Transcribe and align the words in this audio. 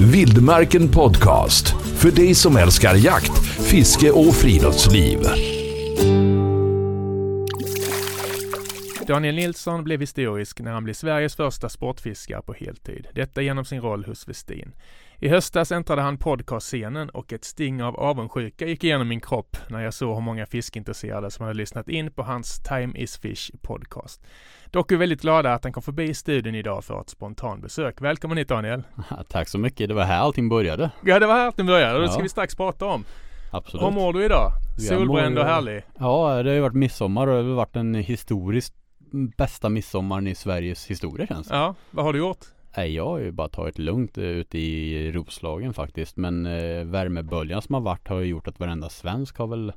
Vildmarken 0.00 0.88
Podcast. 0.88 1.68
För 1.96 2.10
dig 2.10 2.34
som 2.34 2.56
älskar 2.56 2.94
jakt, 2.94 3.46
fiske 3.46 4.10
och 4.10 4.34
friluftsliv. 4.34 5.18
Daniel 9.06 9.34
Nilsson 9.34 9.84
blev 9.84 10.00
historisk 10.00 10.60
när 10.60 10.72
han 10.72 10.84
blev 10.84 10.94
Sveriges 10.94 11.36
första 11.36 11.68
sportfiskare 11.68 12.42
på 12.42 12.52
heltid. 12.52 13.06
Detta 13.14 13.42
genom 13.42 13.64
sin 13.64 13.80
roll 13.80 14.04
hos 14.04 14.28
Westin. 14.28 14.72
I 15.22 15.28
höstas 15.28 15.72
äntrade 15.72 16.02
han 16.02 16.18
podcastscenen 16.18 17.08
och 17.10 17.32
ett 17.32 17.44
sting 17.44 17.82
av 17.82 17.96
avundsjuka 17.96 18.66
gick 18.66 18.84
igenom 18.84 19.08
min 19.08 19.20
kropp 19.20 19.56
när 19.68 19.80
jag 19.80 19.94
såg 19.94 20.14
hur 20.14 20.20
många 20.22 20.46
fiskintresserade 20.46 21.30
som 21.30 21.42
hade 21.46 21.56
lyssnat 21.56 21.88
in 21.88 22.10
på 22.12 22.22
hans 22.22 22.62
Time 22.62 22.98
is 22.98 23.18
Fish 23.18 23.50
podcast. 23.62 24.22
Dock 24.70 24.92
är 24.92 24.96
vi 24.96 25.00
väldigt 25.00 25.20
glada 25.20 25.54
att 25.54 25.64
han 25.64 25.72
kom 25.72 25.82
förbi 25.82 26.14
studion 26.14 26.54
idag 26.54 26.84
för 26.84 27.00
ett 27.00 27.08
spontanbesök. 27.08 28.00
Välkommen 28.00 28.38
hit 28.38 28.48
Daniel! 28.48 28.82
Tack 29.28 29.48
så 29.48 29.58
mycket, 29.58 29.88
det 29.88 29.94
var 29.94 30.04
här 30.04 30.18
allting 30.18 30.48
började. 30.48 30.90
Ja, 31.04 31.18
det 31.18 31.26
var 31.26 31.34
här 31.34 31.46
allting 31.46 31.66
började 31.66 31.94
och 31.94 32.00
det 32.00 32.06
Ja. 32.06 32.12
ska 32.12 32.22
vi 32.22 32.28
strax 32.28 32.54
prata 32.56 32.86
om. 32.86 33.04
Absolut. 33.52 33.86
Hur 33.86 33.90
mår 33.90 34.12
du 34.12 34.24
idag? 34.24 34.50
Solbränd 34.78 35.38
och 35.38 35.44
härlig? 35.44 35.82
Ja, 35.98 36.42
det 36.42 36.50
har 36.50 36.54
ju 36.54 36.60
varit 36.60 36.74
midsommar 36.74 37.26
och 37.26 37.42
det 37.42 37.48
har 37.48 37.54
varit 37.56 37.72
den 37.74 37.94
historiskt 37.94 38.74
bästa 39.36 39.68
midsommaren 39.68 40.26
i 40.26 40.34
Sveriges 40.34 40.86
historia 40.86 41.26
känns 41.26 41.48
det. 41.48 41.54
Ja, 41.56 41.74
vad 41.90 42.04
har 42.04 42.12
du 42.12 42.18
gjort? 42.18 42.38
Nej, 42.76 42.94
jag 42.94 43.06
har 43.06 43.18
ju 43.18 43.30
bara 43.32 43.48
tagit 43.48 43.78
lugnt 43.78 44.18
eh, 44.18 44.24
ute 44.24 44.58
i 44.58 45.12
Roslagen 45.12 45.74
faktiskt. 45.74 46.16
Men 46.16 46.46
eh, 46.46 46.84
värmeböljan 46.84 47.62
som 47.62 47.74
har 47.74 47.80
varit 47.82 48.08
har 48.08 48.20
ju 48.20 48.26
gjort 48.26 48.48
att 48.48 48.60
varenda 48.60 48.88
svensk 48.88 49.38
har 49.38 49.46
väl 49.46 49.72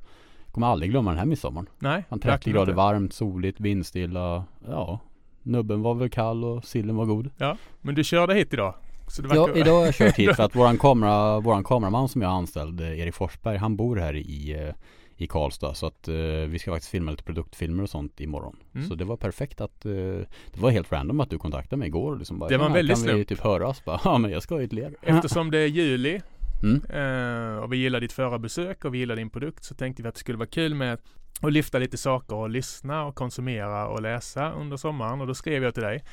Kommer 0.52 0.68
aldrig 0.68 0.92
glömma 0.92 1.10
den 1.10 1.20
här 1.20 1.26
midsommaren. 1.26 1.70
Nej, 1.80 2.04
Han 2.10 2.20
30 2.20 2.28
verkligen 2.32 2.56
grader 2.56 2.72
inte. 2.72 2.78
varmt, 2.78 3.14
soligt, 3.14 3.60
vindstilla. 3.60 4.46
Ja, 4.68 5.00
nubben 5.44 5.82
var 5.82 5.94
väl 5.96 6.10
kall 6.10 6.44
och 6.44 6.66
sillen 6.66 6.96
var 6.96 7.06
god. 7.06 7.30
Ja, 7.38 7.58
men 7.82 7.96
du 7.96 8.04
körde 8.04 8.34
hit 8.34 8.54
idag? 8.54 8.74
Det 9.22 9.36
Ja, 9.36 9.46
verkar... 9.46 9.62
idag 9.62 9.76
har 9.80 9.86
jag 9.86 9.96
kört 9.96 10.16
hit 10.16 10.36
för 10.36 10.44
att 10.44 10.56
våran, 10.56 10.78
kamera, 10.78 11.40
våran 11.40 11.64
kameraman 11.64 12.10
som 12.10 12.22
jag 12.22 12.30
har 12.30 12.38
anställd, 12.38 12.82
eh, 12.82 13.00
Erik 13.00 13.14
Forsberg, 13.14 13.58
han 13.58 13.76
bor 13.76 13.96
här 13.96 14.16
i, 14.16 14.52
eh, 14.68 14.74
i 15.18 15.28
Karlstad. 15.28 15.74
Så 15.74 15.86
att 15.88 16.08
eh, 16.08 16.14
vi 16.48 16.60
ska 16.60 16.72
faktiskt 16.72 16.92
filma 16.92 17.12
lite 17.12 17.24
produktfilmer 17.24 17.84
och 17.84 17.90
sånt 17.90 18.22
imorgon. 18.22 18.56
Mm. 18.76 18.88
Så 18.88 18.96
det 18.96 19.06
var 19.06 19.18
perfekt 19.18 19.62
att, 19.62 19.86
eh, 19.86 19.92
det 19.92 20.58
var 20.58 20.70
helt 20.72 20.92
random 20.92 21.20
att 21.20 21.30
du 21.30 21.38
kontaktade 21.38 21.80
mig 21.80 21.88
igår. 21.88 22.18
Liksom 22.18 22.40
bara, 22.40 22.50
Det 22.50 22.58
var 22.58 22.66
en 22.66 22.72
"Ja, 22.72 22.76
väldigt 22.76 22.96
Kan 22.98 23.04
vi 23.06 23.10
slump." 23.12 23.28
typ 23.28 23.40
höras? 23.40 23.86
Bara, 23.86 24.00
ja 24.04 24.18
men 24.18 24.32
jag 24.32 24.44
ska 24.44 24.58
hit 24.58 24.74
ler. 24.74 24.94
Eftersom 25.02 25.52
det 25.52 25.58
är 25.58 25.68
juli 25.68 26.22
Mm. 26.64 26.82
eh, 26.86 27.58
och 27.64 27.74
vi 27.74 27.78
gillar 27.78 28.00
ditt 28.00 28.12
förra 28.14 28.40
besök 28.40 28.86
och 28.86 28.94
vi 28.94 28.98
gillar 28.98 29.16
din 29.16 29.30
produkt 29.30 29.64
så 29.64 29.76
tänkte 29.76 30.04
vi 30.04 30.10
att 30.10 30.16
det 30.16 30.20
skulle 30.20 30.38
vara 30.38 30.50
kul 30.50 30.76
med 30.76 30.94
att 31.42 31.54
lyfta 31.54 31.80
lite 31.80 31.98
saker 31.98 32.36
och 32.36 32.50
lyssna 32.50 33.06
och 33.06 33.16
konsumera 33.16 33.88
och 33.88 34.02
läsa 34.02 34.52
under 34.52 34.78
sommaren 34.78 35.22
och 35.22 35.28
då 35.28 35.34
skrev 35.34 35.64
jag 35.64 35.74
till 35.74 35.84
dig 35.84 36.04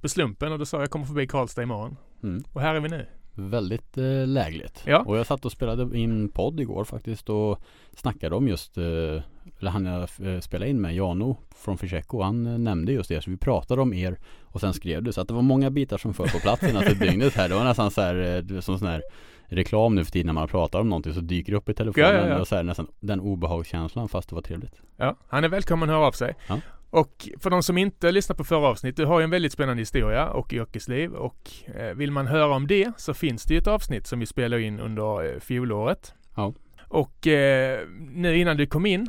på 0.00 0.08
slumpen 0.08 0.52
och 0.52 0.58
då 0.58 0.66
sa 0.66 0.80
jag 0.80 0.90
kommer 0.90 1.06
förbi 1.06 1.26
Karlstad 1.26 1.62
imorgon 1.62 1.96
Mm. 2.22 2.44
och 2.52 2.60
här 2.60 2.74
är 2.74 2.80
vi 2.80 2.88
nu. 2.88 3.06
Väldigt 3.34 3.98
eh, 3.98 4.26
lägligt. 4.26 4.82
Ja. 4.86 4.98
Och 5.06 5.18
jag 5.18 5.26
satt 5.26 5.44
och 5.44 5.52
spelade 5.52 5.98
in 5.98 6.28
podd 6.28 6.60
igår 6.60 6.84
faktiskt 6.84 7.28
och 7.28 7.60
snackade 7.96 8.36
om 8.36 8.48
just, 8.48 8.78
eh, 8.78 8.84
eller 9.60 9.70
han 9.70 9.84
jag 9.84 10.00
eh, 10.02 10.40
spelade 10.40 10.70
in 10.70 10.80
med, 10.80 10.94
Jano 10.94 11.36
från 11.56 11.78
Fischeco, 11.78 12.22
han 12.22 12.46
eh, 12.46 12.58
nämnde 12.58 12.92
just 12.92 13.08
det. 13.08 13.22
Så 13.22 13.30
vi 13.30 13.36
pratade 13.36 13.82
om 13.82 13.94
er 13.94 14.18
och 14.42 14.60
sen 14.60 14.74
skrev 14.74 15.02
du. 15.02 15.12
Så 15.12 15.20
att 15.20 15.28
det 15.28 15.34
var 15.34 15.42
många 15.42 15.70
bitar 15.70 15.98
som 15.98 16.14
föll 16.14 16.28
på 16.28 16.38
plats 16.38 16.60
senaste 16.60 16.94
dygnet 16.94 17.34
här. 17.34 17.48
Det 17.48 17.54
var 17.54 17.64
nästan 17.64 17.90
så 17.90 18.00
här, 18.00 18.44
eh, 18.52 18.60
som 18.60 18.78
sån 18.78 18.88
här 18.88 19.02
reklam 19.46 19.94
nu 19.94 20.04
för 20.04 20.12
tiden 20.12 20.26
när 20.26 20.32
man 20.32 20.48
pratar 20.48 20.80
om 20.80 20.88
någonting 20.88 21.14
så 21.14 21.20
dyker 21.20 21.52
det 21.52 21.58
upp 21.58 21.68
i 21.68 21.74
telefonen. 21.74 22.14
Ja, 22.14 22.20
ja, 22.20 22.28
ja. 22.28 22.38
Och 22.40 22.48
så 22.48 22.56
här, 22.56 22.62
nästan 22.62 22.86
den 23.00 23.20
obehagskänslan 23.20 24.08
fast 24.08 24.28
det 24.28 24.34
var 24.34 24.42
trevligt. 24.42 24.80
Ja, 24.96 25.16
han 25.28 25.44
är 25.44 25.48
välkommen 25.48 25.90
att 25.90 25.94
höra 25.94 26.06
av 26.06 26.12
sig. 26.12 26.34
Och 26.94 27.28
för 27.40 27.50
de 27.50 27.62
som 27.62 27.78
inte 27.78 28.12
lyssnar 28.12 28.36
på 28.36 28.44
förra 28.44 28.66
avsnittet, 28.66 28.96
du 28.96 29.04
har 29.04 29.20
ju 29.20 29.24
en 29.24 29.30
väldigt 29.30 29.52
spännande 29.52 29.80
historia 29.80 30.28
och 30.28 30.52
yrkesliv 30.52 31.12
och 31.12 31.50
eh, 31.78 31.94
vill 31.94 32.10
man 32.10 32.26
höra 32.26 32.54
om 32.54 32.66
det 32.66 32.92
så 32.96 33.14
finns 33.14 33.44
det 33.44 33.54
ju 33.54 33.58
ett 33.58 33.66
avsnitt 33.66 34.06
som 34.06 34.20
vi 34.20 34.26
spelade 34.26 34.62
in 34.62 34.80
under 34.80 35.34
eh, 35.34 35.40
fjolåret. 35.40 36.14
Ja. 36.36 36.54
Och 36.88 37.26
eh, 37.26 37.80
nu 38.10 38.36
innan 38.36 38.56
du 38.56 38.66
kom 38.66 38.86
in 38.86 39.08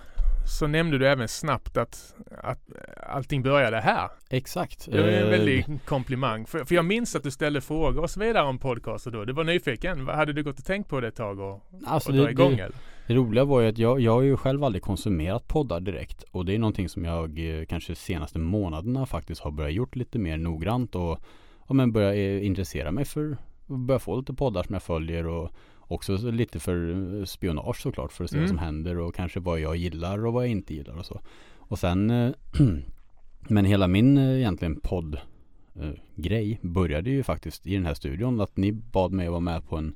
så 0.60 0.68
nämnde 0.68 0.98
du 0.98 1.08
även 1.08 1.28
snabbt 1.28 1.78
att, 1.78 2.16
att 2.38 2.60
allting 3.08 3.44
började 3.44 3.80
här. 3.80 4.10
Exakt. 4.30 4.92
Det 4.92 5.02
var 5.02 5.08
en 5.08 5.30
väldig 5.30 5.66
komplimang. 5.86 6.46
För, 6.46 6.66
för 6.66 6.76
jag 6.76 6.86
minns 6.86 7.16
att 7.16 7.24
du 7.24 7.32
ställde 7.32 7.62
frågor 7.62 8.02
och 8.02 8.10
så 8.10 8.20
vidare 8.20 8.44
om 8.44 8.60
podcaster 8.60 9.12
då. 9.12 9.26
Du 9.26 9.34
var 9.34 9.44
nyfiken. 9.44 10.08
Hade 10.08 10.34
du 10.34 10.44
gått 10.44 10.60
och 10.60 10.66
tänkt 10.66 10.90
på 10.90 11.00
det 11.00 11.08
ett 11.08 11.16
tag 11.16 11.40
och, 11.40 11.64
Alltså 11.86 12.10
och 12.10 12.16
det, 12.16 12.32
igång 12.32 12.56
det, 12.56 12.64
eller? 12.64 12.76
Det 13.08 13.14
roliga 13.16 13.46
var 13.46 13.62
ju 13.62 13.68
att 13.68 13.78
jag, 13.78 14.00
jag 14.00 14.12
har 14.12 14.22
ju 14.22 14.38
själv 14.38 14.64
aldrig 14.64 14.82
konsumerat 14.82 15.48
poddar 15.48 15.80
direkt 15.80 16.24
och 16.32 16.46
det 16.46 16.56
är 16.56 16.60
någonting 16.60 16.90
som 16.90 17.06
jag 17.06 17.60
eh, 17.60 17.66
kanske 17.66 17.96
senaste 17.96 18.40
månaderna 18.40 19.06
faktiskt 19.06 19.42
har 19.42 19.52
börjat 19.52 19.74
gjort 19.74 19.96
lite 19.96 20.20
mer 20.20 20.38
noggrant 20.38 20.96
och 20.96 21.20
ja, 21.68 21.74
men 21.74 21.92
börja 21.92 22.14
eh, 22.16 22.46
intressera 22.46 22.92
mig 22.92 23.06
för 23.06 23.38
och 23.66 23.80
börja 23.80 24.00
få 24.00 24.18
lite 24.18 24.34
poddar 24.34 24.64
som 24.64 24.74
jag 24.74 24.84
följer 24.84 25.28
och 25.28 25.52
också 25.80 26.18
så 26.18 26.32
lite 26.32 26.60
för 26.60 26.92
eh, 27.20 27.26
spionage 27.26 27.82
såklart 27.82 28.12
för 28.12 28.24
att 28.24 28.30
se 28.30 28.38
Mm. 28.38 28.44
vad 28.44 28.50
som 28.50 28.66
händer 28.66 28.98
och 28.98 29.16
kanske 29.16 29.40
vad 29.40 29.60
jag 29.60 29.76
gillar 29.76 30.26
och 30.26 30.34
vad 30.34 30.44
jag 30.44 30.52
inte 30.52 30.74
gillar 30.74 30.98
och 30.98 31.06
så. 31.06 31.22
Och 31.58 31.80
sen 31.80 32.08
men 33.40 33.66
hela 33.66 33.88
min 33.88 34.18
egentligen 34.18 34.80
podd 34.80 35.18
grej 36.16 36.60
började 36.62 37.10
ju 37.10 37.24
faktiskt 37.24 37.68
i 37.68 37.74
den 37.74 37.86
här 37.86 37.94
studion 37.94 38.42
att 38.42 38.58
ni 38.58 38.72
bad 38.72 39.12
mig 39.12 39.26
att 39.26 39.32
vara 39.32 39.40
med 39.40 39.68
på 39.68 39.78
en 39.78 39.96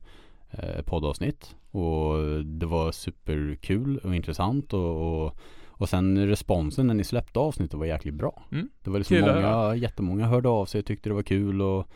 poddavsnitt 0.86 1.56
och 1.72 2.16
det 2.46 2.66
var 2.66 2.92
superkul 2.92 3.98
och 3.98 4.16
intressant 4.16 4.74
och, 4.74 5.24
och, 5.26 5.36
och 5.68 5.90
sen 5.90 6.28
responsen 6.28 6.88
när 6.88 6.94
ni 6.94 7.04
släppte 7.04 7.40
avsnittet 7.40 7.80
var 7.80 7.86
jäkligt 7.86 8.14
bra. 8.14 8.44
Mm. 8.52 8.70
Det 8.84 8.90
var 8.90 8.98
liksom 8.98 9.18
Kul 9.18 9.26
många, 9.26 9.76
jättemånga 9.76 10.28
hörde 10.28 10.50
av 10.50 10.66
sig, 10.66 10.84
tyckte 10.84 11.10
det 11.10 11.14
var 11.14 11.24
kul 11.24 11.62
och 11.62 11.88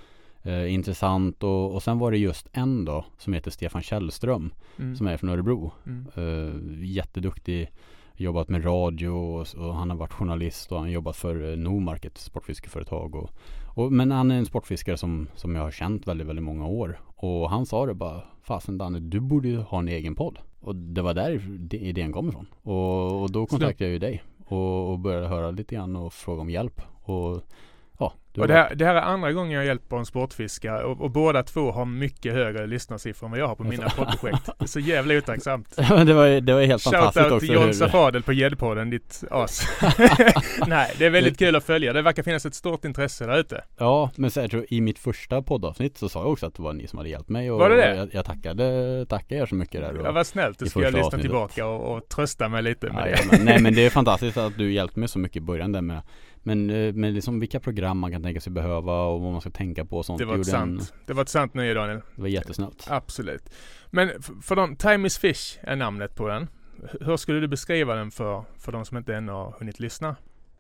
eh, 0.44 0.74
intressant 0.74 1.44
och, 1.44 1.74
och 1.74 1.84
sen 1.84 2.00
var 2.00 2.12
det 2.12 2.18
just 2.18 2.50
en 2.52 2.86
då 2.86 3.06
som 3.18 3.34
heter 3.34 3.52
Stefan 3.52 3.82
Källström 3.82 4.54
Mm. 4.80 4.96
som 4.96 5.08
är 5.08 5.18
från 5.18 5.30
Örebro. 5.30 5.72
Mm. 5.86 6.08
Eh, 6.16 6.86
jätteduktig, 6.86 7.72
jobbat 8.16 8.50
med 8.50 8.66
radio 8.66 9.10
och, 9.10 9.48
och 9.58 9.76
han 9.76 9.90
har 9.90 9.98
varit 9.98 10.14
journalist 10.14 10.72
och 10.72 10.78
han 10.78 10.88
har 10.88 10.94
jobbat 10.94 11.16
för 11.16 11.52
eh, 11.52 11.58
Nomark, 11.58 12.06
ett 12.06 12.18
sportfiskeföretag. 12.18 13.16
Och, 13.16 13.32
och, 13.74 13.92
men 13.92 14.12
han 14.12 14.32
är 14.32 14.38
en 14.38 14.46
sportfiskare 14.46 14.98
som, 14.98 15.28
som 15.36 15.56
jag 15.56 15.62
har 15.62 15.72
känt 15.72 16.08
väldigt, 16.08 16.28
väldigt 16.28 16.46
många 16.46 16.68
år. 16.68 17.00
Och 17.16 17.50
han 17.50 17.66
sa 17.66 17.86
det 17.86 17.94
bara, 17.94 18.22
fasen 18.42 18.78
Danne, 18.78 19.00
du 19.00 19.20
borde 19.20 19.48
ju 19.48 19.58
ha 19.58 19.80
en 19.80 19.88
egen 19.88 20.16
podd. 20.16 20.40
Och 20.60 20.76
det 20.76 21.02
var 21.02 21.14
där 21.14 21.60
idén 21.76 22.12
kom 22.12 22.30
ifrån. 22.30 22.48
Och, 22.62 23.22
och 23.22 23.32
då 23.32 23.46
kontaktade 23.46 23.84
jag 23.84 23.94
ju 23.94 24.00
dig 24.00 24.24
och, 24.46 24.92
och 24.92 25.00
började 25.00 25.28
höra 25.28 25.52
lite 25.52 25.76
grann 25.76 25.96
och 25.96 26.14
fråga 26.14 26.42
om 26.42 26.50
hjälp. 26.50 26.82
Och 27.04 27.42
Och 28.38 28.48
det 28.48 28.54
här, 28.54 28.76
det 28.76 28.86
här 28.86 28.96
är 28.96 29.02
andra 29.02 29.32
gången 29.32 29.52
jag 29.52 29.66
hjälper 29.66 29.98
en 29.98 30.06
sportfiskare 30.06 30.84
och, 30.84 31.02
och 31.02 31.12
båda 31.12 31.44
två 31.44 31.72
har 31.72 31.86
mycket 31.86 32.34
högre 32.34 32.68
lyssnarsiffror 32.68 33.28
än 33.28 33.32
vad 33.32 33.40
jag 33.40 33.48
har 33.48 33.56
på 33.56 33.64
mina 33.64 33.90
poddprojekt. 33.90 34.50
Så 34.66 34.80
jävla 34.80 35.18
otacksamt. 35.18 35.76
det, 35.76 36.14
var, 36.14 36.42
det 36.42 36.54
var 36.54 36.62
helt 36.62 36.84
fantastiskt 36.84 37.14
Shoutout 37.14 37.32
också. 37.32 37.48
till 37.48 37.56
John 37.56 37.74
Safadel 37.74 38.24
på 38.24 38.34
Gäddpodden, 38.34 38.90
ditt 38.90 39.24
as. 39.32 39.68
Nej, 40.68 40.94
det 40.98 41.06
är 41.06 41.10
väldigt 41.10 41.40
kul 41.40 41.56
att 41.56 41.64
följa. 41.64 41.94
Det 41.94 42.02
verkar 42.02 42.24
finnas 42.24 42.46
ett 42.46 42.56
stort 42.56 42.86
intresse 42.86 43.26
där 43.26 43.40
ute. 43.40 43.64
Ja, 43.78 44.12
men 44.16 44.32
så 44.32 44.40
jag 44.40 44.52
tror, 44.52 44.66
i 44.70 44.82
mitt 44.82 45.00
första 45.00 45.42
poddavsnitt 45.42 45.98
så 45.98 46.10
sa 46.10 46.20
jag 46.20 46.32
också 46.32 46.46
att 46.46 46.56
det 46.56 46.64
var 46.64 46.74
ni 46.74 46.88
som 46.88 46.98
hade 46.98 47.10
hjälpt 47.10 47.30
mig 47.30 47.52
och 47.52 47.60
Var 47.60 47.70
det 47.70 47.76
det? 47.76 47.96
Jag, 47.96 48.14
jag 48.14 48.26
tackade, 48.26 49.06
tackade 49.10 49.42
er 49.42 49.46
så 49.46 49.56
mycket 49.56 49.82
där 49.82 49.98
och, 50.00 50.08
Ja, 50.08 50.12
vad 50.12 50.28
snällt. 50.28 50.60
Då 50.60 50.66
ska 50.66 50.82
jag 50.82 50.94
lyssna 50.94 51.20
tillbaka 51.20 51.66
och, 51.66 51.96
och 51.96 52.10
trösta 52.10 52.50
mig 52.50 52.64
lite 52.64 52.90
med 52.90 53.02
ja, 53.02 53.06
det. 53.06 53.12
ja, 53.12 53.18
men, 53.32 53.46
Nej 53.46 53.62
men 53.62 53.76
det 53.76 53.86
är 53.86 53.90
fantastiskt 54.04 54.38
att 54.38 54.58
du 54.58 54.74
hjälpte 54.74 55.00
mig 55.00 55.10
så 55.10 55.20
mycket 55.20 55.38
i 55.38 55.42
början 55.42 55.72
där 55.72 55.82
med 55.82 56.02
Men 56.44 56.70
eh, 56.70 56.94
med 56.94 57.14
liksom 57.14 57.40
vilka 57.40 57.60
program 57.60 57.98
man 58.00 58.12
kan 58.12 58.24
tänka 58.24 58.42
sig 58.42 58.52
behöva 58.54 59.02
och 59.04 59.22
vad 59.22 59.32
man 59.32 59.42
ska 59.42 59.50
tänka 59.50 59.86
på 59.86 59.98
och 59.98 60.06
sånt 60.06 60.20
Det 60.20 60.26
var 60.26 60.34
ett 60.34 60.38
gjorde 60.48 60.58
en- 60.58 60.80
sant, 60.80 60.94
det 61.06 61.14
var 61.14 61.22
ett 61.24 61.30
sant 61.30 61.54
nöje 61.54 61.74
Daniel. 61.74 62.02
Det 62.16 62.22
var 62.22 62.28
jättesnällt 62.30 62.86
Absolut. 62.90 63.50
Men 63.90 64.10
för 64.42 64.56
de, 64.56 64.76
Time 64.76 65.08
is 65.08 65.18
Fish 65.18 65.58
är 65.62 65.76
namnet 65.76 66.16
på 66.16 66.28
den. 66.28 66.48
Hur 67.02 67.18
skulle 67.18 67.40
du 67.40 67.48
beskriva 67.48 67.96
den 67.96 68.12
för, 68.12 68.44
för 68.58 68.72
de 68.72 68.86
som 68.86 68.98
inte 68.98 69.16
ännu 69.16 69.32
har 69.32 69.56
hunnit 69.60 69.80
lyssna? 69.80 70.16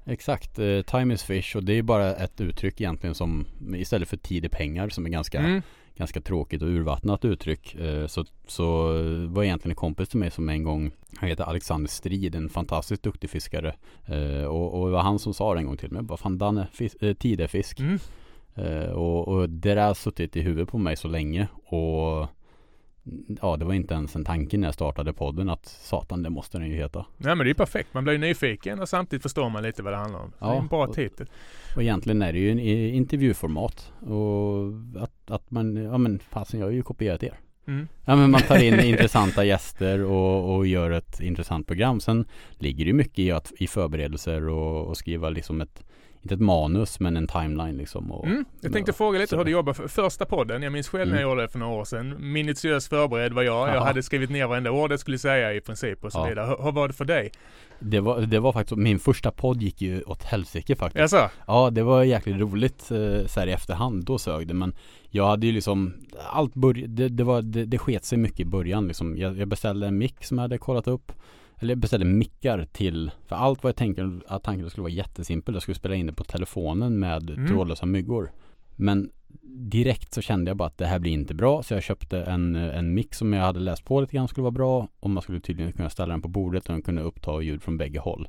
Exakt, 0.05 0.59
eh, 0.59 0.81
time 0.81 1.13
is 1.13 1.23
fish 1.23 1.55
och 1.55 1.63
det 1.63 1.73
är 1.73 1.81
bara 1.81 2.15
ett 2.15 2.41
uttryck 2.41 2.81
egentligen 2.81 3.15
som 3.15 3.45
istället 3.75 4.09
för 4.09 4.17
tid 4.17 4.45
är 4.45 4.49
pengar 4.49 4.89
som 4.89 5.05
är 5.05 5.09
ganska 5.09 5.39
Mm. 5.39 5.61
Ganska 5.97 6.21
tråkigt 6.21 6.61
och 6.61 6.67
urvattnat 6.67 7.25
uttryck. 7.25 7.75
Eh, 7.75 8.07
Så, 8.07 8.25
så 8.47 8.87
var 9.27 9.43
egentligen 9.43 9.71
en 9.71 9.75
kompis 9.75 10.09
till 10.09 10.19
mig 10.19 10.31
som 10.31 10.49
en 10.49 10.63
gång, 10.63 10.91
han 11.17 11.29
heter 11.29 11.43
Alexander 11.43 11.89
Strid, 11.89 12.35
en 12.35 12.49
fantastiskt 12.49 13.03
duktig 13.03 13.29
fiskare. 13.29 13.75
Eh, 14.05 14.43
Och, 14.45 14.79
och 14.81 14.85
det 14.87 14.93
var 14.93 15.01
han 15.01 15.19
som 15.19 15.33
sa 15.33 15.53
det 15.53 15.59
en 15.59 15.65
gång 15.65 15.77
till 15.77 15.91
mig, 15.91 16.01
bara 16.03 16.17
fan 16.17 16.37
Danne, 16.37 16.67
eh, 17.01 17.47
fisk. 17.47 17.79
Mm. 17.79 17.99
Eh, 18.55 18.89
Och, 18.91 19.27
och 19.27 19.49
det 19.49 19.75
där 19.75 19.87
har 19.87 19.93
suttit 19.93 20.35
i 20.35 20.41
huvudet 20.41 20.69
på 20.69 20.77
mig 20.77 20.95
så 20.97 21.07
länge 21.07 21.47
och 21.65 22.27
Ja 23.41 23.57
det 23.57 23.65
var 23.65 23.73
inte 23.73 23.93
ens 23.93 24.15
en 24.15 24.25
tanke 24.25 24.57
när 24.57 24.67
jag 24.67 24.73
startade 24.73 25.13
podden 25.13 25.49
att 25.49 25.65
satan 25.65 26.23
det 26.23 26.29
måste 26.29 26.57
den 26.59 26.67
ju 26.69 26.75
heta. 26.75 27.05
Nej 27.17 27.35
men 27.35 27.45
det 27.45 27.49
är 27.51 27.53
perfekt. 27.53 27.93
Man 27.93 28.03
blir 28.03 28.13
ju 28.13 28.19
nyfiken 28.19 28.79
och 28.79 28.89
samtidigt 28.89 29.23
förstår 29.23 29.49
man 29.49 29.63
lite 29.63 29.83
vad 29.83 29.93
det 29.93 29.97
handlar 29.97 30.19
om. 30.19 30.31
Så 30.31 30.45
det 30.45 30.51
är 30.51 30.55
Ja, 30.55 30.61
en 30.61 30.67
bra 30.67 30.87
och- 30.87 30.93
titel. 30.95 31.27
Och 31.75 31.81
egentligen 31.83 32.21
är 32.21 32.33
det 32.33 32.39
ju 32.39 32.51
en 32.51 32.59
i- 32.59 32.89
intervjuformat 32.95 33.91
och 34.01 34.67
att, 35.03 35.31
att 35.31 35.51
man, 35.51 35.75
ja 35.75 35.97
men 35.97 36.19
fasen 36.19 36.59
jag 36.59 36.67
har 36.67 36.71
ju 36.71 36.81
kopierat 36.83 37.23
er. 37.23 37.39
Mm. 37.67 37.87
Ja 38.05 38.15
men 38.15 38.31
man 38.31 38.41
tar 38.41 38.63
in 38.63 38.79
intressanta 38.79 39.45
gäster 39.45 40.03
och, 40.03 40.55
och 40.55 40.67
gör 40.67 40.91
ett 40.91 41.19
intressant 41.21 41.67
program. 41.67 41.99
Sen 41.99 42.25
ligger 42.51 42.85
det 42.85 42.89
ju 42.89 42.93
mycket 42.93 43.19
i, 43.19 43.31
att, 43.31 43.51
i 43.59 43.67
förberedelser 43.67 44.49
och, 44.49 44.87
och 44.87 44.97
skriva 44.97 45.29
liksom 45.29 45.61
ett 45.61 45.83
inte 46.23 46.33
ett 46.35 46.41
manus 46.41 46.99
men 46.99 47.17
en 47.17 47.27
timeline 47.27 47.77
liksom. 47.77 48.11
Och, 48.11 48.25
Mm. 48.25 48.45
Jag 48.61 48.73
tänkte 48.73 48.93
fråga 48.93 49.19
lite 49.19 49.29
så- 49.29 49.37
hur 49.37 49.45
du 49.45 49.51
jobbar 49.51 49.73
för 49.73 49.87
första 49.87 50.25
podden. 50.25 50.63
Jag 50.63 50.71
minns 50.73 50.87
själv 50.89 51.11
när 51.11 51.15
jag 51.17 51.21
Mm. 51.23 51.29
gjorde 51.31 51.41
det 51.41 51.47
för 51.51 51.59
några 51.59 51.73
år 51.73 51.85
sedan. 51.85 52.31
Minutiöst 52.31 52.87
förberedd 52.87 53.33
var 53.33 53.43
jag. 53.43 53.67
Jag 53.69 53.75
Ja. 53.75 53.83
hade 53.83 54.03
skrivit 54.03 54.29
ner 54.29 54.47
varenda 54.47 54.71
ord 54.71 54.91
jag 54.91 54.99
skulle 54.99 55.17
säga 55.17 55.53
i 55.53 55.61
princip 55.61 56.03
och 56.03 56.11
så 56.11 56.19
Ja. 56.19 56.25
vidare. 56.25 56.45
Hur, 56.45 56.63
hur 56.63 56.71
var 56.71 56.87
det 56.87 56.93
för 56.93 57.05
dig? 57.05 57.31
Det 57.79 57.99
var, 57.99 58.21
det 58.21 58.39
var 58.39 58.51
faktiskt, 58.53 58.77
min 58.77 58.99
första 58.99 59.31
podd 59.31 59.61
gick 59.61 59.81
ju 59.81 60.01
åt 60.03 60.23
helsike 60.23 60.75
faktiskt. 60.75 61.13
Jaså? 61.13 61.29
Ja, 61.47 61.69
det 61.69 61.83
var 61.83 62.03
jäkligt 62.03 62.39
roligt 62.39 62.91
eh, 62.91 63.25
så 63.27 63.39
här 63.39 63.47
i 63.47 63.51
efterhand. 63.51 64.05
Då 64.05 64.17
sög 64.17 64.47
det. 64.47 64.53
Men 64.53 64.75
jag 65.09 65.27
hade 65.27 65.45
ju 65.47 65.51
liksom 65.53 65.93
allt 66.31 66.53
börj- 66.53 66.87
det, 66.87 67.09
det, 67.09 67.23
var, 67.23 67.41
det, 67.41 67.65
det 67.65 67.77
sket 67.77 68.05
sig 68.05 68.17
mycket 68.17 68.39
i 68.39 68.45
början 68.45 68.87
liksom. 68.87 69.17
Jag, 69.17 69.37
jag 69.37 69.47
beställde 69.47 69.87
en 69.87 69.97
mick 69.97 70.23
som 70.25 70.37
jag 70.37 70.41
hade 70.43 70.57
kollat 70.57 70.87
upp. 70.87 71.11
Eller 71.59 71.71
jag 71.71 71.77
beställde 71.79 72.05
mickar 72.05 72.65
till, 72.71 73.11
för 73.27 73.35
allt 73.35 73.63
vad 73.63 73.69
jag 73.69 73.75
tänkte 73.75 74.19
att 74.27 74.43
tanken 74.43 74.69
skulle 74.69 74.81
vara 74.83 74.93
jättesimpel. 74.93 75.53
Jag 75.55 75.61
skulle 75.61 75.75
spela 75.75 75.95
in 75.95 76.05
det 76.07 76.13
på 76.13 76.23
telefonen 76.23 76.99
med 76.99 77.29
Mm. 77.29 77.47
trådlösa 77.47 77.85
myggor. 77.85 78.31
Men 78.75 79.09
direkt 79.45 80.13
så 80.13 80.21
kände 80.21 80.49
jag 80.49 80.57
bara 80.57 80.67
att 80.67 80.77
det 80.77 80.85
här 80.85 80.99
blir 80.99 81.11
inte 81.11 81.33
bra. 81.33 81.63
Så 81.63 81.73
jag 81.73 81.83
köpte 81.83 82.21
en, 82.23 82.55
en 82.55 82.93
mick 82.93 83.13
som 83.13 83.33
jag 83.33 83.41
hade 83.41 83.59
läst 83.59 83.85
på 83.85 84.01
lite 84.01 84.15
grann 84.15 84.27
skulle 84.27 84.43
vara 84.43 84.51
bra. 84.51 84.87
Och 84.99 85.09
man 85.09 85.23
skulle 85.23 85.39
tydligen 85.39 85.71
kunna 85.71 85.89
ställa 85.89 86.13
den 86.13 86.21
på 86.21 86.27
bordet 86.27 86.65
och 86.65 86.73
den 86.73 86.81
kunde 86.81 87.01
uppta 87.01 87.41
ljud 87.41 87.63
från 87.63 87.77
bägge 87.77 87.99
håll. 87.99 88.27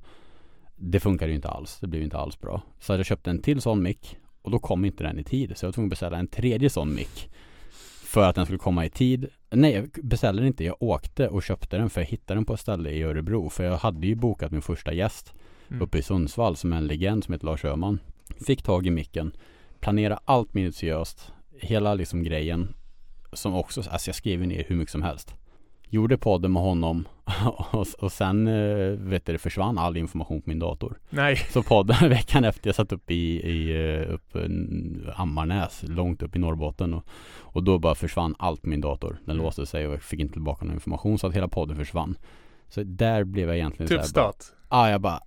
Det 0.76 1.00
funkade 1.00 1.31
ju 1.31 1.37
inte 1.37 1.49
alls. 1.49 1.79
Det 1.81 1.87
blev 1.87 2.03
inte 2.03 2.19
alls 2.19 2.41
bra. 2.41 2.62
Så 2.81 2.93
jag 2.93 3.06
köpt 3.06 3.26
en 3.26 3.43
till 3.43 3.61
sån 3.61 3.82
mick 3.82 4.17
och 4.43 4.50
då 4.50 4.59
kom 4.59 4.85
inte 4.85 5.05
den 5.05 5.19
i 5.19 5.25
tid. 5.25 5.53
Så 5.56 5.65
jag 5.65 5.69
var 5.69 5.73
tvungen 5.73 5.88
att 5.88 5.91
beställa 5.91 6.19
en 6.19 6.29
tredje 6.29 6.71
sån 6.71 6.94
mick. 6.94 7.31
För 8.14 8.28
att 8.28 8.34
den 8.34 8.44
skulle 8.44 8.58
komma 8.58 8.87
i 8.87 8.90
tid. 8.90 9.28
Nej, 9.50 9.72
jag 9.72 9.88
beställde 10.02 10.43
den 10.43 10.46
inte. 10.46 10.64
Jag 10.64 10.76
åkte 10.82 11.28
och 11.28 11.43
köpte 11.43 11.76
den 11.76 11.90
för 11.90 12.00
jag 12.00 12.06
hittade 12.06 12.38
den 12.38 12.44
på 12.44 12.55
ett 12.55 12.61
ställe 12.61 12.90
i 12.90 13.02
Örebro. 13.02 13.49
För 13.49 13.64
jag 13.64 13.76
hade 13.76 14.06
ju 14.06 14.14
bokat 14.14 14.50
min 14.52 14.62
första 14.62 14.93
gäst 14.93 15.32
Mm. 15.69 15.82
uppe 15.82 15.99
i 15.99 16.02
Sundsvall 16.02 16.56
som 16.56 16.72
är 16.72 16.76
en 16.76 16.87
legend 16.87 17.25
som 17.25 17.32
heter 17.32 17.46
Lars 17.46 17.64
Öhman. 17.64 17.99
Fick 18.46 18.62
tag 18.62 18.87
i 18.87 18.90
micken. 18.90 19.37
Planera 19.81 20.20
allt 20.25 20.55
minutiöst. 20.55 21.32
Hela 21.61 21.94
liksom 21.94 22.22
grejen. 22.22 22.75
Som 23.32 23.55
också, 23.55 23.81
alltså 23.90 24.08
jag 24.08 24.14
skrev 24.14 24.40
ner 24.40 24.64
hur 24.69 24.76
mycket 24.76 24.93
som 24.93 25.02
helst. 25.02 25.34
Gjorde 25.94 26.19
podden 26.19 26.52
med 26.52 26.62
honom 26.62 27.05
och, 27.73 27.87
och 27.99 28.12
sen 28.12 28.46
eh, 28.46 28.88
vet 28.99 29.26
du, 29.26 29.38
försvann 29.38 29.79
all 29.79 29.96
information 29.96 30.43
på 30.43 30.50
min 30.50 30.58
dator. 30.58 30.99
Nej. 31.11 31.37
Så 31.37 31.62
podden 31.62 32.08
veckan 32.08 32.44
efter 32.44 32.69
jag 32.69 32.75
satt 32.75 32.93
upp 32.93 33.11
i, 33.11 33.41
i 33.50 33.70
eh, 34.02 34.14
upp, 34.14 34.35
en 34.37 35.11
Ammarnäs, 35.17 35.82
långt 35.88 36.23
upp 36.23 36.37
i 36.37 36.38
Norrbotten 36.38 36.94
och, 36.94 37.05
och 37.41 37.62
då 37.62 37.79
bara 37.79 37.94
försvann 37.94 38.35
allt 38.38 38.62
på 38.62 38.69
min 38.69 38.81
dator. 38.81 39.17
Den 39.25 39.35
Mm. 39.35 39.44
låste 39.44 39.67
sig 39.67 39.87
och 39.87 39.93
jag 39.93 40.02
fick 40.02 40.20
inte 40.20 40.32
tillbaka 40.32 40.64
någon 40.64 40.75
information 40.75 41.19
så 41.19 41.26
att 41.26 41.35
hela 41.37 41.49
podden 41.49 41.76
försvann. 41.76 42.17
Så 42.69 42.82
där 42.82 43.25
blev 43.25 43.49
jag 43.49 43.56
egentligen 43.56 43.99
här 43.99 44.06
start. 44.06 44.37
Ja, 44.70 44.90
jag 44.90 45.00
bara 45.00 45.20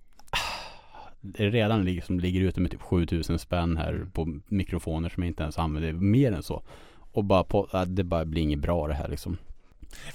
det 1.20 1.50
redan 1.50 1.84
liksom 1.84 2.20
ligger 2.20 2.40
ute 2.40 2.60
med 2.60 2.70
typ 2.70 2.82
7000 2.82 3.38
spänn 3.38 3.76
här 3.76 3.92
Mm. 3.92 4.10
på 4.10 4.40
mikrofoner 4.46 5.08
som 5.08 5.22
jag 5.22 5.30
inte 5.30 5.42
ens 5.42 5.58
använder 5.58 5.92
mer 5.92 6.32
än 6.32 6.42
så. 6.42 6.62
Och 7.12 7.24
bara 7.24 7.44
på, 7.44 7.68
ja, 7.72 7.84
det 7.84 8.04
bara 8.04 8.24
blir 8.24 8.42
inget 8.42 8.58
bra 8.60 8.88
det 8.88 8.94
här 8.94 9.08
liksom. 9.08 9.36